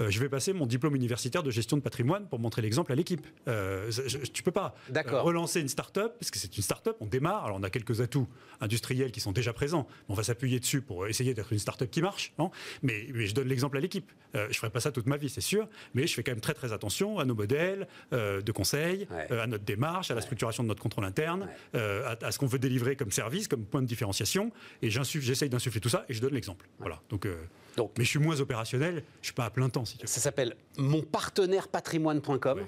[0.00, 2.94] Euh, je vais passer mon diplôme universitaire de gestion de patrimoine pour montrer l'exemple à
[2.94, 3.26] l'équipe.
[3.48, 7.06] Euh, je- tu peux pas euh, relancer une start-up, parce que c'est une start-up, on
[7.06, 8.28] démarre, alors on a quelques atouts
[8.60, 12.02] industriels qui sont déjà présents, on va s'appuyer dessus pour essayer d'être une start-up qui
[12.02, 12.32] marche.
[12.38, 12.50] Non
[12.82, 14.10] mais, mais je donne l'exemple à l'équipe.
[14.34, 16.40] Euh, je ferai pas ça toute ma vie, c'est sûr, mais je fais quand même
[16.40, 19.38] très très attention à nos modèles euh, de conseil, Ouais.
[19.38, 21.80] à notre démarche, à la structuration de notre contrôle interne, Ouais.
[22.04, 24.50] à, à ce qu'on veut délivrer comme service, comme point de différenciation,
[24.82, 26.66] et j'essaye d'insuffler tout ça et je donne l'exemple.
[26.80, 27.00] Voilà.
[27.10, 27.28] Donc,
[27.76, 30.08] Donc- mais je suis moins opérationnel, je suis pas à plein temps si tu veux.
[30.10, 32.58] Ça s'appelle monpartenairepatrimoine.com.
[32.58, 32.66] Ouais.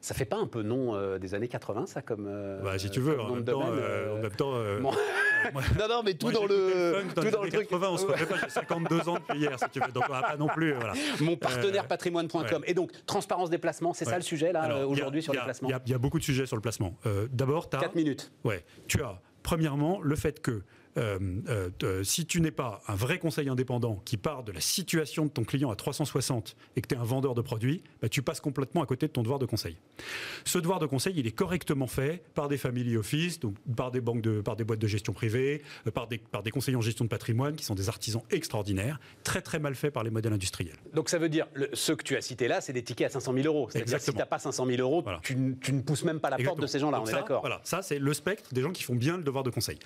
[0.00, 2.26] Ça fait pas un peu nom euh, des années 80, ça, comme.
[2.28, 4.92] euh, Bah, si tu veux, en même temps, euh, en même temps, euh, Bon.
[5.52, 7.50] moi- non, non, mais tout moi, dans le, funk dans tout les dans le années
[7.56, 7.68] truc.
[7.68, 10.12] 80, on se refait pas, j'ai 52 ans depuis hier, si tu veux, donc on
[10.12, 10.72] va pas non plus.
[10.74, 10.92] Voilà.
[11.20, 12.60] Ouais.
[12.66, 15.88] Et donc, transparence des placements, c'est ça le sujet, là, aujourd'hui, sur les placements Il
[15.88, 16.94] y, y a beaucoup de sujets sur le placement.
[17.32, 17.80] D'abord, tu as.
[17.80, 18.30] 4 minutes.
[18.44, 18.64] Ouais.
[18.86, 20.62] Tu as, premièrement, le fait que
[20.96, 21.18] euh,
[21.48, 25.26] euh, euh, si tu n'es pas un vrai conseil indépendant qui part de la situation
[25.26, 28.22] de ton client à 360 et que tu es un vendeur de produits, bah, tu
[28.22, 29.76] passes complètement à côté de ton devoir de conseil.
[30.44, 34.00] Ce devoir de conseil, il est correctement fait par des family office, donc par des
[34.00, 35.62] banques, de, par des boîtes de gestion privée,
[35.94, 39.42] par des, par des conseillers en gestion de patrimoine qui sont des artisans extraordinaires, très
[39.42, 40.76] très mal fait par les modèles industriels.
[40.94, 43.10] Donc ça veut dire, le, ceux que tu as cités là, c'est des tickets à
[43.10, 43.68] 500 000 euros.
[43.70, 46.60] C'est-à-dire si tu n'as pas 500 000 euros, tu, ne pousses même pas la porte
[46.60, 48.94] de ces gens-là, on est d'accord Voilà, ça c'est le spectre des gens qui font
[48.94, 49.78] bien le devoir de conseil.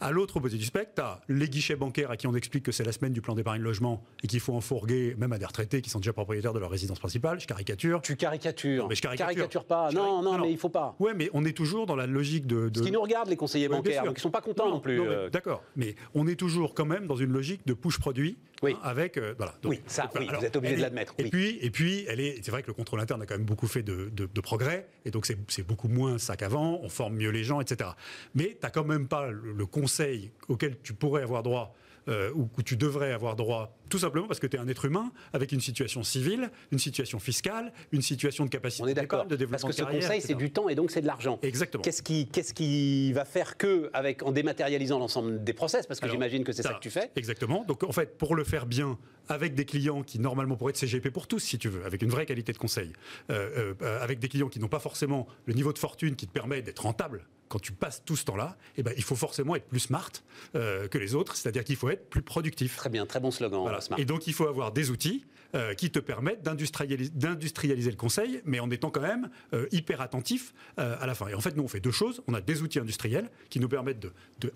[0.00, 2.72] À l'autre opposé du spectre, tu as les guichets bancaires à qui on explique que
[2.72, 5.80] c'est la semaine du plan d'épargne logement et qu'il faut enfourguer même à des retraités
[5.80, 7.38] qui sont déjà propriétaires de leur résidence principale.
[7.38, 8.02] Je caricature.
[8.02, 8.88] Tu caricatures.
[8.88, 9.64] Mais je caricature.
[9.64, 9.92] pas.
[9.92, 10.96] Non, non, mais il faut pas.
[10.98, 12.68] Ouais, mais on est toujours dans la logique de.
[12.68, 12.78] de...
[12.78, 15.00] Ce qui nous regarde, les conseillers bancaires, donc ils sont pas contents non, plus.
[15.00, 15.30] Euh.
[15.30, 18.36] D'accord, mais on est toujours quand même dans une logique de push produit.
[18.62, 18.76] Oui.
[18.82, 19.54] avec euh, voilà.
[19.64, 21.14] oui, ça, oui, vous êtes obligé de l'admettre.
[21.18, 22.40] Et puis, et puis, elle est.
[22.44, 25.10] C'est vrai que le contrôle interne a quand même beaucoup fait de, de progrès, et
[25.10, 26.80] donc c'est beaucoup moins ça qu'avant.
[26.82, 27.90] On forme mieux les gens, etc.
[28.34, 31.74] Mais tu n'as quand même pas le conseil auquel tu pourrais avoir droit
[32.08, 35.12] euh, où, tu devrais avoir droit, tout simplement parce que tu es un être humain
[35.32, 39.26] avec une situation civile, une situation fiscale, une situation de capacité On est d'accord.
[39.26, 41.38] de développement Parce que ce conseil, c'est du temps et donc c'est de l'argent.
[41.42, 41.82] Exactement.
[41.82, 46.08] Qu'est-ce qui, qu'est-ce qui va faire que, avec, en dématérialisant l'ensemble des process, parce que
[46.08, 47.64] j'imagine que c'est ça que tu fais Exactement.
[47.66, 48.98] Donc en fait, pour le faire bien,
[49.28, 52.10] avec des clients qui normalement pourraient être CGP pour tous, si tu veux, avec une
[52.10, 52.92] vraie qualité de conseil,
[53.30, 56.32] euh, euh, avec des clients qui n'ont pas forcément le niveau de fortune qui te
[56.32, 59.66] permet d'être rentable quand tu passes tout ce temps-là, eh ben, il faut forcément être
[59.66, 60.10] plus smart
[60.54, 62.76] euh, que les autres, c'est-à-dire qu'il faut être plus productif.
[62.76, 63.78] Très bien, très bon slogan.
[63.82, 63.98] Smart.
[64.00, 68.58] Et donc il faut avoir des outils euh, qui te permettent d'industrialiser le conseil, mais
[68.58, 71.28] en étant quand même euh, hyper attentif à la fin.
[71.28, 72.22] Et en fait, nous, on fait deux choses.
[72.26, 74.06] On a des outils industriels qui nous permettent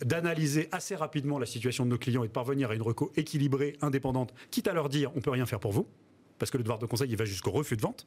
[0.02, 3.12] d'analyser de, assez rapidement la situation de nos clients et de parvenir à une reco
[3.16, 5.86] équilibrée, indépendante, quitte à leur dire on peut rien faire pour vous,
[6.38, 8.06] parce que le devoir de conseil, il va jusqu'au refus de vente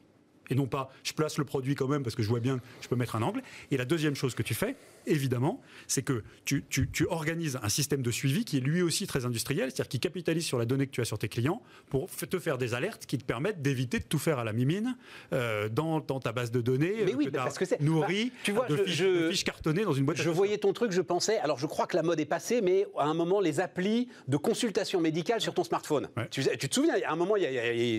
[0.50, 2.64] et non pas je place le produit quand même parce que je vois bien que
[2.82, 3.42] je peux mettre un angle.
[3.70, 4.76] Et la deuxième chose que tu fais,
[5.06, 6.60] évidemment, c'est que tu,
[7.08, 10.58] organises un système de suivi qui est lui aussi très industriel, c'est-à-dire qui capitalise sur
[10.58, 13.24] la donnée que tu as sur tes clients pour te faire des alertes qui te
[13.24, 14.96] permettent d'éviter de tout faire à la mimine
[15.32, 18.66] euh, dans, ta base de données Mais oui, parce que c'est nourri bah, tu vois,
[18.66, 20.18] de, fiches, cartonnées dans une boîte.
[20.18, 21.38] Je voyais ton truc, je pensais.
[21.38, 24.36] Alors je crois que la mode est passée, mais à un moment les applis de
[24.36, 26.08] consultation médicale sur ton smartphone.
[26.30, 27.34] Tu, te souviens, à un moment,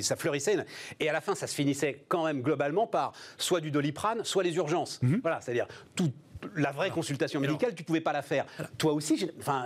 [0.01, 0.51] ça fleurissait
[0.99, 4.43] et à la fin, ça se finissait quand même globalement par soit du doliprane, soit
[4.43, 4.99] les urgences.
[5.01, 5.19] Mhm.
[5.21, 6.11] Voilà, c'est-à-dire tout
[6.55, 8.45] la vraie consultation médicale, tu pouvais pas la faire.
[8.77, 9.65] Toi aussi, enfin,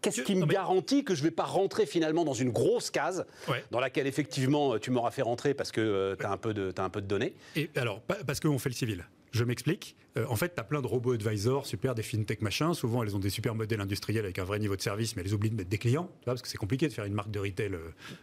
[0.00, 3.26] qu'est-ce qui me garantit que je vais pas rentrer finalement dans une grosse case
[3.70, 6.82] dans laquelle effectivement tu m'auras fait rentrer parce que tu as un peu de as
[6.82, 7.34] un peu de données?
[7.56, 9.04] Et alors parce qu'on fait le civil.
[9.32, 9.96] Je m'explique.
[10.16, 12.74] Euh, en fait, tu as plein de robots advisors, super, des fintech machin.
[12.74, 15.34] Souvent, elles ont des super modèles industriels avec un vrai niveau de service, mais elles
[15.34, 17.74] oublient de mettre des clients, parce que c'est compliqué de faire une marque de retail
[17.74, 17.78] euh,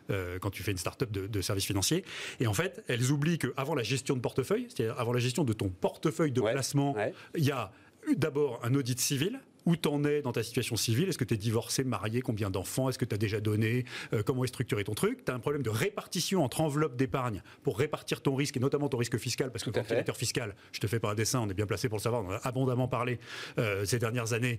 [0.09, 2.03] euh, quand tu fais une start-up de, de, services financiers.
[2.39, 5.53] Et en fait, elles oublient qu'avant la gestion de portefeuille, c'est-à-dire avant la gestion de
[5.53, 6.95] ton portefeuille de placement,
[7.35, 7.71] il y a
[8.15, 11.09] d'abord un audit civil où t'en es dans ta situation civile?
[11.09, 12.21] Est-ce que tu es divorcé, marié?
[12.21, 12.87] Combien d'enfants?
[12.89, 13.83] Est-ce que tu as déjà donné?
[14.13, 15.25] Euh, Comment est structuré ton truc?
[15.25, 18.87] Tu as un problème de répartition entre enveloppes d'épargne pour répartir ton risque et notamment
[18.87, 21.41] ton risque fiscal parce que quand tu es fiscal, je te fais pas un dessin,
[21.41, 23.19] on est bien placé pour le savoir, on a abondamment parlé
[23.59, 24.57] euh, ces dernières années.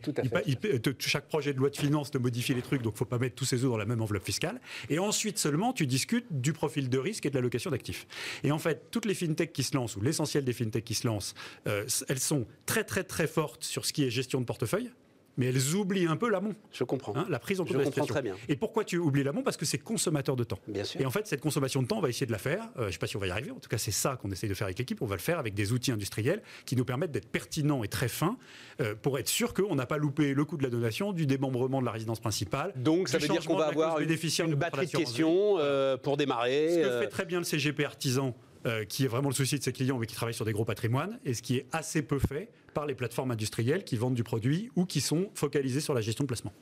[0.98, 3.46] chaque projet de loi de finances te modifie les trucs, donc faut pas mettre tous
[3.46, 4.60] ces œufs dans la même enveloppe fiscale.
[4.90, 8.06] Et ensuite seulement, tu discutes du profil de risque et de l'allocation d'actifs.
[8.44, 11.06] Et en fait, toutes les fintechs qui se lancent, ou l'essentiel des fintechs qui se
[11.06, 11.34] lancent,
[11.66, 14.90] euh, elles sont très très très fortes sur ce qui est gestion de portefeuille
[15.38, 16.54] mais elles oublient un peu l'amont.
[16.72, 17.16] Je comprends.
[17.16, 18.12] Hein, la prise en compte de la situation.
[18.12, 18.34] Très bien.
[18.48, 19.42] Et pourquoi tu oublies l'amont?
[19.42, 20.58] Parce que c'est consommateur de temps.
[20.66, 21.00] Bien sûr.
[21.00, 22.64] Et en fait, cette consommation de temps, on va essayer de la faire.
[22.76, 23.52] Euh, je ne sais pas si on va y arriver.
[23.52, 25.00] En tout cas, c'est ça qu'on essaye de faire avec l'équipe.
[25.00, 28.08] On va le faire avec des outils industriels qui nous permettent d'être pertinents et très
[28.08, 28.36] fins
[28.80, 31.80] euh, pour être sûr qu'on n'a pas loupé le coût de la donation, du démembrement
[31.80, 32.72] de la résidence principale.
[32.76, 36.70] Donc, ça veut dire qu'on va avoir une, une batterie de questions euh, pour démarrer.
[36.74, 38.34] Ce que fait très bien le CGP artisan
[38.66, 40.64] euh, qui est vraiment le souci de ses clients, mais qui travaille sur des gros
[40.64, 44.22] patrimoines, et ce qui est assez peu fait par les plateformes industrielles qui vendent du
[44.22, 46.52] produit ou qui sont focalisées sur la gestion de placement.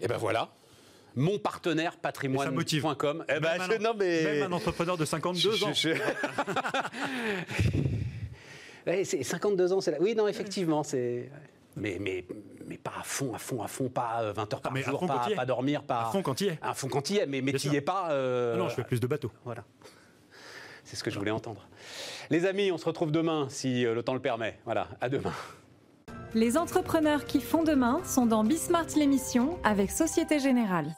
[0.00, 0.54] Et ben voilà,
[1.14, 3.24] mon partenaire patrimoine.com.
[3.28, 4.22] Eh ben, même, un, mais...
[4.22, 5.74] même un entrepreneur de 52 ans.
[8.86, 9.98] c'est 52 ans, c'est là.
[10.00, 11.30] Oui, non, effectivement, c'est.
[11.76, 12.24] Mais, mais,
[12.66, 15.06] mais pas à fond, à fond, à fond, pas 20 euh, heures par ah, jour,
[15.06, 16.06] pas, pas, dormir, pas.
[16.08, 16.58] À fond quand il est.
[16.62, 18.12] À fond quand il est, mais, mais tu n'y es pas.
[18.12, 19.30] Euh, ah non, je fais plus de bateaux.
[19.44, 19.62] Voilà.
[20.90, 21.68] C'est ce que je voulais entendre.
[22.30, 24.58] Les amis, on se retrouve demain si euh, le temps le permet.
[24.64, 25.32] Voilà, à demain.
[26.34, 30.96] Les entrepreneurs qui font demain sont dans Bismart l'émission avec Société Générale.